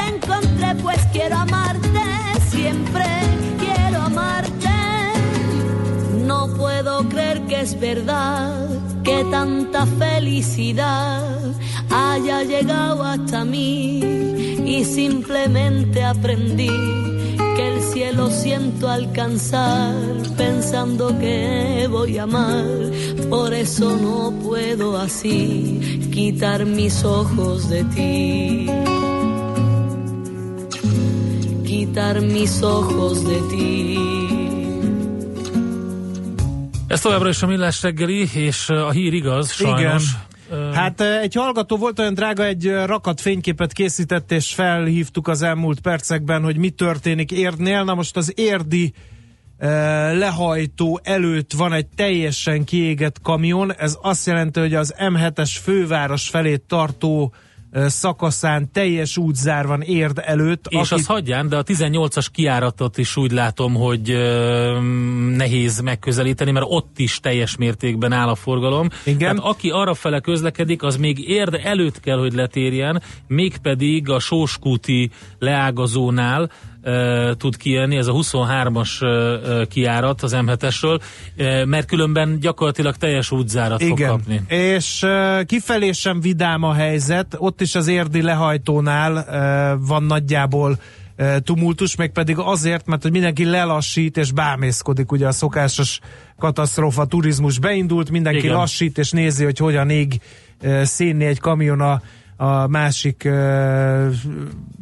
Te 0.00 0.14
encontré, 0.14 0.74
pues 0.82 0.98
quiero 1.12 1.36
amarte 1.36 2.00
siempre, 2.48 3.04
quiero 3.58 4.02
amarte. 4.02 4.68
No 6.26 6.48
puedo 6.56 7.08
creer 7.08 7.46
que 7.46 7.60
es 7.60 7.78
verdad 7.78 8.68
que 9.02 9.24
tanta 9.30 9.86
felicidad 9.86 11.22
haya 11.90 12.42
llegado 12.42 13.04
hasta 13.04 13.44
mí 13.44 14.00
y 14.64 14.84
simplemente 14.84 16.04
aprendí 16.04 16.70
que 17.56 17.68
el 17.74 17.82
cielo 17.82 18.30
siento 18.30 18.88
alcanzar 18.88 19.94
pensando 20.36 21.18
que 21.18 21.88
voy 21.90 22.18
a 22.18 22.24
amar. 22.24 22.66
Por 23.28 23.52
eso 23.54 23.96
no 23.96 24.32
puedo 24.42 24.98
así 24.98 26.08
quitar 26.12 26.66
mis 26.66 27.04
ojos 27.04 27.68
de 27.68 27.84
ti. 27.84 28.89
Quitar 31.90 32.20
mis 32.20 32.60
ojos 32.62 33.18
de 33.18 33.38
ti. 33.50 33.98
Ez 36.86 37.00
továbbra 37.00 37.28
is 37.28 37.42
a 37.42 37.46
millás 37.46 37.82
reggeli, 37.82 38.28
és 38.34 38.68
a 38.68 38.90
hír 38.90 39.12
igaz, 39.12 39.52
sajnos. 39.52 40.04
Igen. 40.50 40.72
Hát 40.72 41.00
egy 41.00 41.34
hallgató 41.34 41.76
volt 41.76 41.98
olyan 41.98 42.14
drága, 42.14 42.44
egy 42.44 42.72
rakat 42.84 43.20
fényképet 43.20 43.72
készített, 43.72 44.32
és 44.32 44.54
felhívtuk 44.54 45.28
az 45.28 45.42
elmúlt 45.42 45.80
percekben, 45.80 46.42
hogy 46.42 46.56
mi 46.56 46.70
történik 46.70 47.30
Érdnél. 47.30 47.84
Na 47.84 47.94
most 47.94 48.16
az 48.16 48.32
érdi 48.36 48.92
eh, 49.58 49.68
lehajtó 50.16 51.00
előtt 51.02 51.52
van 51.52 51.72
egy 51.72 51.86
teljesen 51.86 52.64
kiégett 52.64 53.20
kamion. 53.22 53.74
Ez 53.74 53.98
azt 54.02 54.26
jelenti, 54.26 54.60
hogy 54.60 54.74
az 54.74 54.94
M7-es 54.98 55.56
főváros 55.62 56.28
felé 56.28 56.56
tartó 56.56 57.32
szakaszán 57.72 58.72
teljes 58.72 59.16
útzár 59.16 59.66
van 59.66 59.80
Érd 59.80 60.22
előtt. 60.24 60.66
És 60.68 60.78
Aki- 60.78 60.94
azt 60.94 61.06
hagyján, 61.06 61.48
de 61.48 61.56
a 61.56 61.62
18-as 61.62 62.26
kiáratot 62.32 62.98
is 62.98 63.16
úgy 63.16 63.32
látom, 63.32 63.74
hogy 63.74 64.10
ö, 64.10 64.80
nehéz 65.36 65.80
megközelíteni, 65.80 66.50
mert 66.50 66.66
ott 66.68 66.98
is 66.98 67.20
teljes 67.20 67.56
mértékben 67.56 68.12
áll 68.12 68.28
a 68.28 68.34
forgalom. 68.34 68.88
Igen. 69.04 69.18
Tehát 69.18 69.38
aki 69.38 69.70
arra 69.70 69.94
fele 69.94 70.20
közlekedik, 70.20 70.82
az 70.82 70.96
még 70.96 71.28
érd 71.28 71.60
előtt 71.62 72.00
kell, 72.00 72.18
hogy 72.18 72.32
letérjen, 72.32 73.02
mégpedig 73.26 74.08
a 74.08 74.18
Sóskúti 74.18 75.10
leágazónál 75.38 76.50
tud 77.36 77.56
kijönni, 77.56 77.96
ez 77.96 78.06
a 78.06 78.12
23-as 78.12 79.02
ö, 79.02 79.06
ö, 79.06 79.64
kiárat 79.64 80.22
az 80.22 80.36
M7-esről, 80.36 81.00
ö, 81.36 81.64
mert 81.64 81.86
különben 81.86 82.40
gyakorlatilag 82.40 82.96
teljes 82.96 83.30
útzárat 83.30 83.82
fog 83.82 83.98
Igen, 83.98 84.10
kapni. 84.10 84.42
és 84.48 85.02
uh, 85.02 85.44
kifelé 85.44 85.92
sem 85.92 86.20
vidám 86.20 86.62
a 86.62 86.72
helyzet, 86.72 87.36
ott 87.38 87.60
is 87.60 87.74
az 87.74 87.88
érdi 87.88 88.22
lehajtónál 88.22 89.24
van 89.86 90.02
nagyjából 90.02 90.78
tumultus, 91.44 91.96
meg 91.96 92.12
pedig 92.12 92.38
azért, 92.38 92.86
mert 92.86 93.02
hogy 93.02 93.10
mindenki 93.10 93.44
lelassít 93.44 94.16
és 94.16 94.32
bámészkodik, 94.32 95.12
ugye 95.12 95.26
a 95.26 95.32
szokásos 95.32 96.00
katasztrófa 96.38 97.04
turizmus 97.04 97.58
beindult, 97.58 98.10
mindenki 98.10 98.38
Igen. 98.38 98.56
Lassít 98.56 98.98
és 98.98 99.10
nézi, 99.10 99.44
hogy 99.44 99.58
hogyan 99.58 99.90
ég 99.90 100.20
szénni 100.82 101.24
egy 101.24 101.40
kamion 101.40 101.80
a, 101.80 102.02
a 102.40 102.66
másik 102.66 103.22
uh, 103.24 104.12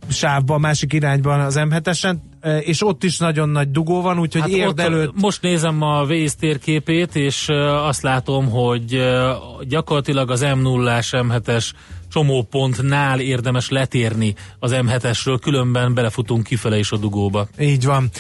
sávban, 0.09 0.61
másik 0.61 0.93
irányban 0.93 1.41
az 1.41 1.57
M7-esen, 1.59 2.17
uh, 2.43 2.69
és 2.69 2.87
ott 2.87 3.05
is 3.05 3.19
nagyon 3.19 3.49
nagy 3.49 3.71
dugó 3.71 4.01
van, 4.01 4.19
úgyhogy 4.19 4.41
hát 4.41 4.51
érd 4.51 4.81
előtt 4.81 5.21
Most 5.21 5.43
nézem 5.43 5.83
a 5.83 6.03
Waze 6.03 6.35
térképét, 6.39 7.17
és 7.17 7.49
azt 7.83 8.03
látom, 8.03 8.51
hogy 8.51 9.03
gyakorlatilag 9.69 10.31
az 10.31 10.45
M0-ás, 10.45 11.09
M7-es 11.11 11.71
csomópontnál 12.09 13.21
érdemes 13.21 13.69
letérni 13.69 14.35
az 14.59 14.75
M7-esről, 14.75 15.39
különben 15.41 15.95
belefutunk 15.95 16.43
kifele 16.43 16.79
is 16.79 16.93
a 16.93 16.97
dugóba. 16.97 17.49
Így 17.59 17.85
van. 17.85 18.11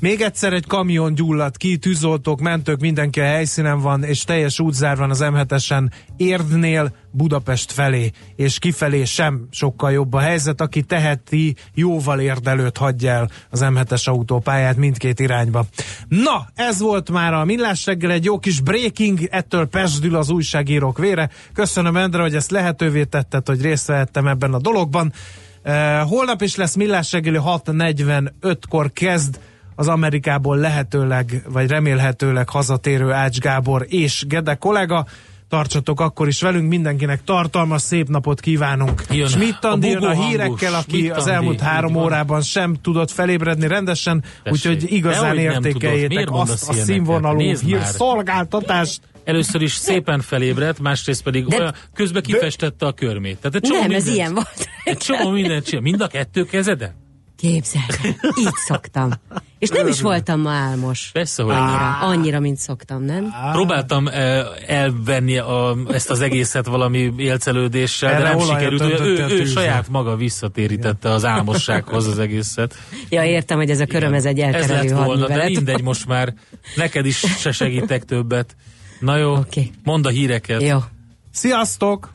Még 0.00 0.20
egyszer 0.20 0.52
egy 0.52 0.66
kamion 0.66 1.14
gyulladt 1.14 1.56
ki, 1.56 1.76
tűzoltók, 1.76 2.40
mentők, 2.40 2.80
mindenki 2.80 3.20
a 3.20 3.24
helyszínen 3.24 3.80
van, 3.80 4.04
és 4.04 4.24
teljes 4.24 4.60
útzár 4.60 4.96
van 4.96 5.10
az 5.10 5.20
M7-esen 5.22 5.90
Érdnél 6.16 6.94
Budapest 7.10 7.72
felé, 7.72 8.10
és 8.36 8.58
kifelé 8.58 9.04
sem 9.04 9.46
sokkal 9.50 9.92
jobb 9.92 10.12
a 10.12 10.18
helyzet. 10.18 10.60
Aki 10.60 10.82
teheti, 10.82 11.54
jóval 11.74 12.20
érd 12.20 12.46
előtt 12.46 12.76
hagyja 12.76 13.10
el 13.10 13.30
az 13.50 13.60
M7-es 13.64 14.04
autópályát 14.04 14.76
mindkét 14.76 15.20
irányba. 15.20 15.66
Na, 16.08 16.46
ez 16.54 16.80
volt 16.80 17.10
már 17.10 17.34
a 17.34 17.44
Millás 17.44 17.86
reggel, 17.86 18.10
egy 18.10 18.24
jó 18.24 18.38
kis 18.38 18.60
breaking, 18.60 19.18
ettől 19.30 19.66
pesdül 19.66 20.16
az 20.16 20.30
újságírók 20.30 20.98
vére. 20.98 21.30
Köszönöm, 21.52 21.96
Endre, 21.96 22.22
hogy 22.22 22.34
ezt 22.34 22.50
lehetővé 22.50 23.04
tetted, 23.04 23.46
hogy 23.46 23.62
részt 23.62 23.86
vehettem 23.86 24.26
ebben 24.26 24.54
a 24.54 24.58
dologban. 24.58 25.12
Uh, 25.64 25.98
holnap 26.00 26.42
is 26.42 26.56
lesz 26.56 26.74
Millás 26.74 27.12
reggeli 27.12 27.38
6.45-kor 27.44 28.92
kezd 28.92 29.38
az 29.76 29.88
Amerikából 29.88 30.56
lehetőleg, 30.56 31.42
vagy 31.48 31.68
remélhetőleg 31.68 32.48
hazatérő 32.48 33.10
Ács 33.10 33.38
Gábor 33.38 33.86
és 33.88 34.24
Gede 34.28 34.54
kollega. 34.54 35.06
Tartsatok 35.48 36.00
akkor 36.00 36.28
is 36.28 36.40
velünk, 36.40 36.68
mindenkinek 36.68 37.24
tartalmas, 37.24 37.82
szép 37.82 38.08
napot 38.08 38.40
kívánunk. 38.40 39.02
Jön 39.10 39.28
Schmidt 39.28 39.64
a 39.64 39.78
jön 39.80 40.02
a 40.02 40.10
hírekkel, 40.10 40.74
aki 40.74 40.96
Schmidt 40.96 41.16
az 41.16 41.26
elmúlt 41.26 41.60
három 41.60 41.92
van. 41.92 42.04
órában 42.04 42.42
sem 42.42 42.74
tudott 42.82 43.10
felébredni 43.10 43.66
rendesen, 43.66 44.24
úgyhogy 44.44 44.92
igazán 44.92 45.38
értékeljétek 45.38 46.30
azt 46.30 46.68
a 46.68 46.72
színvonalú 46.72 47.40
hírszolgáltatást. 47.40 49.00
Először 49.24 49.62
is 49.62 49.72
szépen 49.72 50.20
felébredt, 50.20 50.78
másrészt 50.80 51.22
pedig 51.22 51.46
De- 51.46 51.58
olyan, 51.58 51.74
közben 51.94 52.22
kifestette 52.22 52.86
a 52.86 52.92
körmét. 52.92 53.36
Tehát 53.36 53.54
egy 53.54 53.62
csomó 53.62 53.80
Nem, 53.80 53.90
ez 53.90 54.04
mindent- 54.04 54.16
ilyen 54.16 54.34
volt. 54.34 54.68
Egy 54.84 54.96
csomó 54.96 55.30
mindent 55.30 55.64
csinál. 55.64 55.82
Mind 55.82 56.00
a 56.00 56.06
kettő 56.06 56.44
kezede? 56.44 56.94
Képzeld, 57.36 57.84
el, 58.02 58.10
így 58.38 58.54
szoktam. 58.66 59.10
És 59.58 59.68
nem 59.68 59.86
is 59.86 60.00
voltam 60.00 60.40
ma 60.40 60.50
álmos. 60.50 61.10
Persze, 61.12 61.42
hogy 61.42 61.54
Annyira, 61.54 61.98
annyira, 61.98 62.40
mint 62.40 62.58
szoktam, 62.58 63.02
nem? 63.02 63.34
Próbáltam 63.52 64.08
eh, 64.08 64.44
elvenni 64.66 65.38
a, 65.38 65.76
ezt 65.88 66.10
az 66.10 66.20
egészet 66.20 66.66
valami 66.66 67.12
élcelődéssel, 67.16 68.10
de 68.10 68.16
Erre 68.16 68.28
nem 68.28 68.38
olajat 68.38 68.58
sikerült. 68.58 69.00
Ő, 69.00 69.26
ő, 69.28 69.40
ő 69.40 69.44
saját 69.44 69.88
maga 69.88 70.16
visszatérítette 70.16 71.10
az 71.10 71.24
álmossághoz 71.24 72.06
az 72.06 72.18
egészet. 72.18 72.74
Ja, 73.08 73.24
értem, 73.24 73.56
hogy 73.56 73.70
ez 73.70 73.80
a 73.80 73.86
köröm, 73.86 74.14
ez 74.14 74.24
egy 74.24 74.38
Ez 74.38 74.54
elterelő 74.54 74.88
lett 74.88 75.04
volna, 75.04 75.26
de 75.26 75.44
mindegy 75.44 75.82
most 75.82 76.06
már. 76.06 76.34
Neked 76.76 77.06
is 77.06 77.18
se 77.38 77.52
segítek 77.52 78.04
többet. 78.04 78.56
Na 79.00 79.16
jó, 79.16 79.32
okay. 79.34 79.70
mondd 79.82 80.06
a 80.06 80.10
híreket. 80.10 80.62
Jó. 80.62 80.78
Sziasztok! 81.32 82.14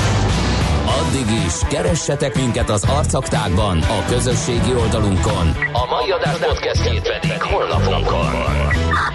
Addig 1.01 1.31
is, 1.45 1.53
keressetek 1.69 2.35
minket 2.35 2.69
az 2.69 2.83
arcaktákban, 2.83 3.77
a 3.77 4.05
közösségi 4.07 4.73
oldalunkon. 4.75 5.47
A 5.73 5.85
mai 5.89 6.11
adás 6.11 6.37
podcastjét 6.37 7.01
pedig 7.01 7.41
holnapunkon. 7.41 8.25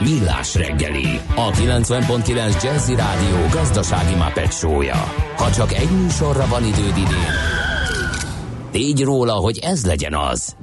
Millás 0.00 0.54
reggeli, 0.54 1.20
a 1.34 1.50
90.9 1.50 2.62
Jazzy 2.62 2.94
Rádió 2.94 3.36
gazdasági 3.52 4.14
Muppet 4.14 4.52
show-ja. 4.52 5.12
Ha 5.36 5.50
csak 5.50 5.72
egy 5.72 5.90
műsorra 5.90 6.46
van 6.46 6.64
időd 6.64 6.96
idén, 6.96 7.34
tégy 8.70 9.02
róla, 9.02 9.32
hogy 9.32 9.58
ez 9.58 9.86
legyen 9.86 10.14
az. 10.14 10.56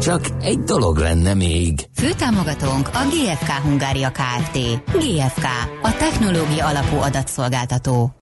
Csak 0.00 0.20
egy 0.40 0.58
dolog 0.58 0.96
lenne 0.96 1.34
még. 1.34 1.88
Főtámogatónk 1.94 2.88
a 2.88 3.00
GFK 3.10 3.50
Hungária 3.50 4.10
Kft. 4.10 4.58
GFK, 4.92 5.44
a 5.82 5.96
technológia 5.98 6.66
alapú 6.66 6.96
adatszolgáltató. 6.96 8.12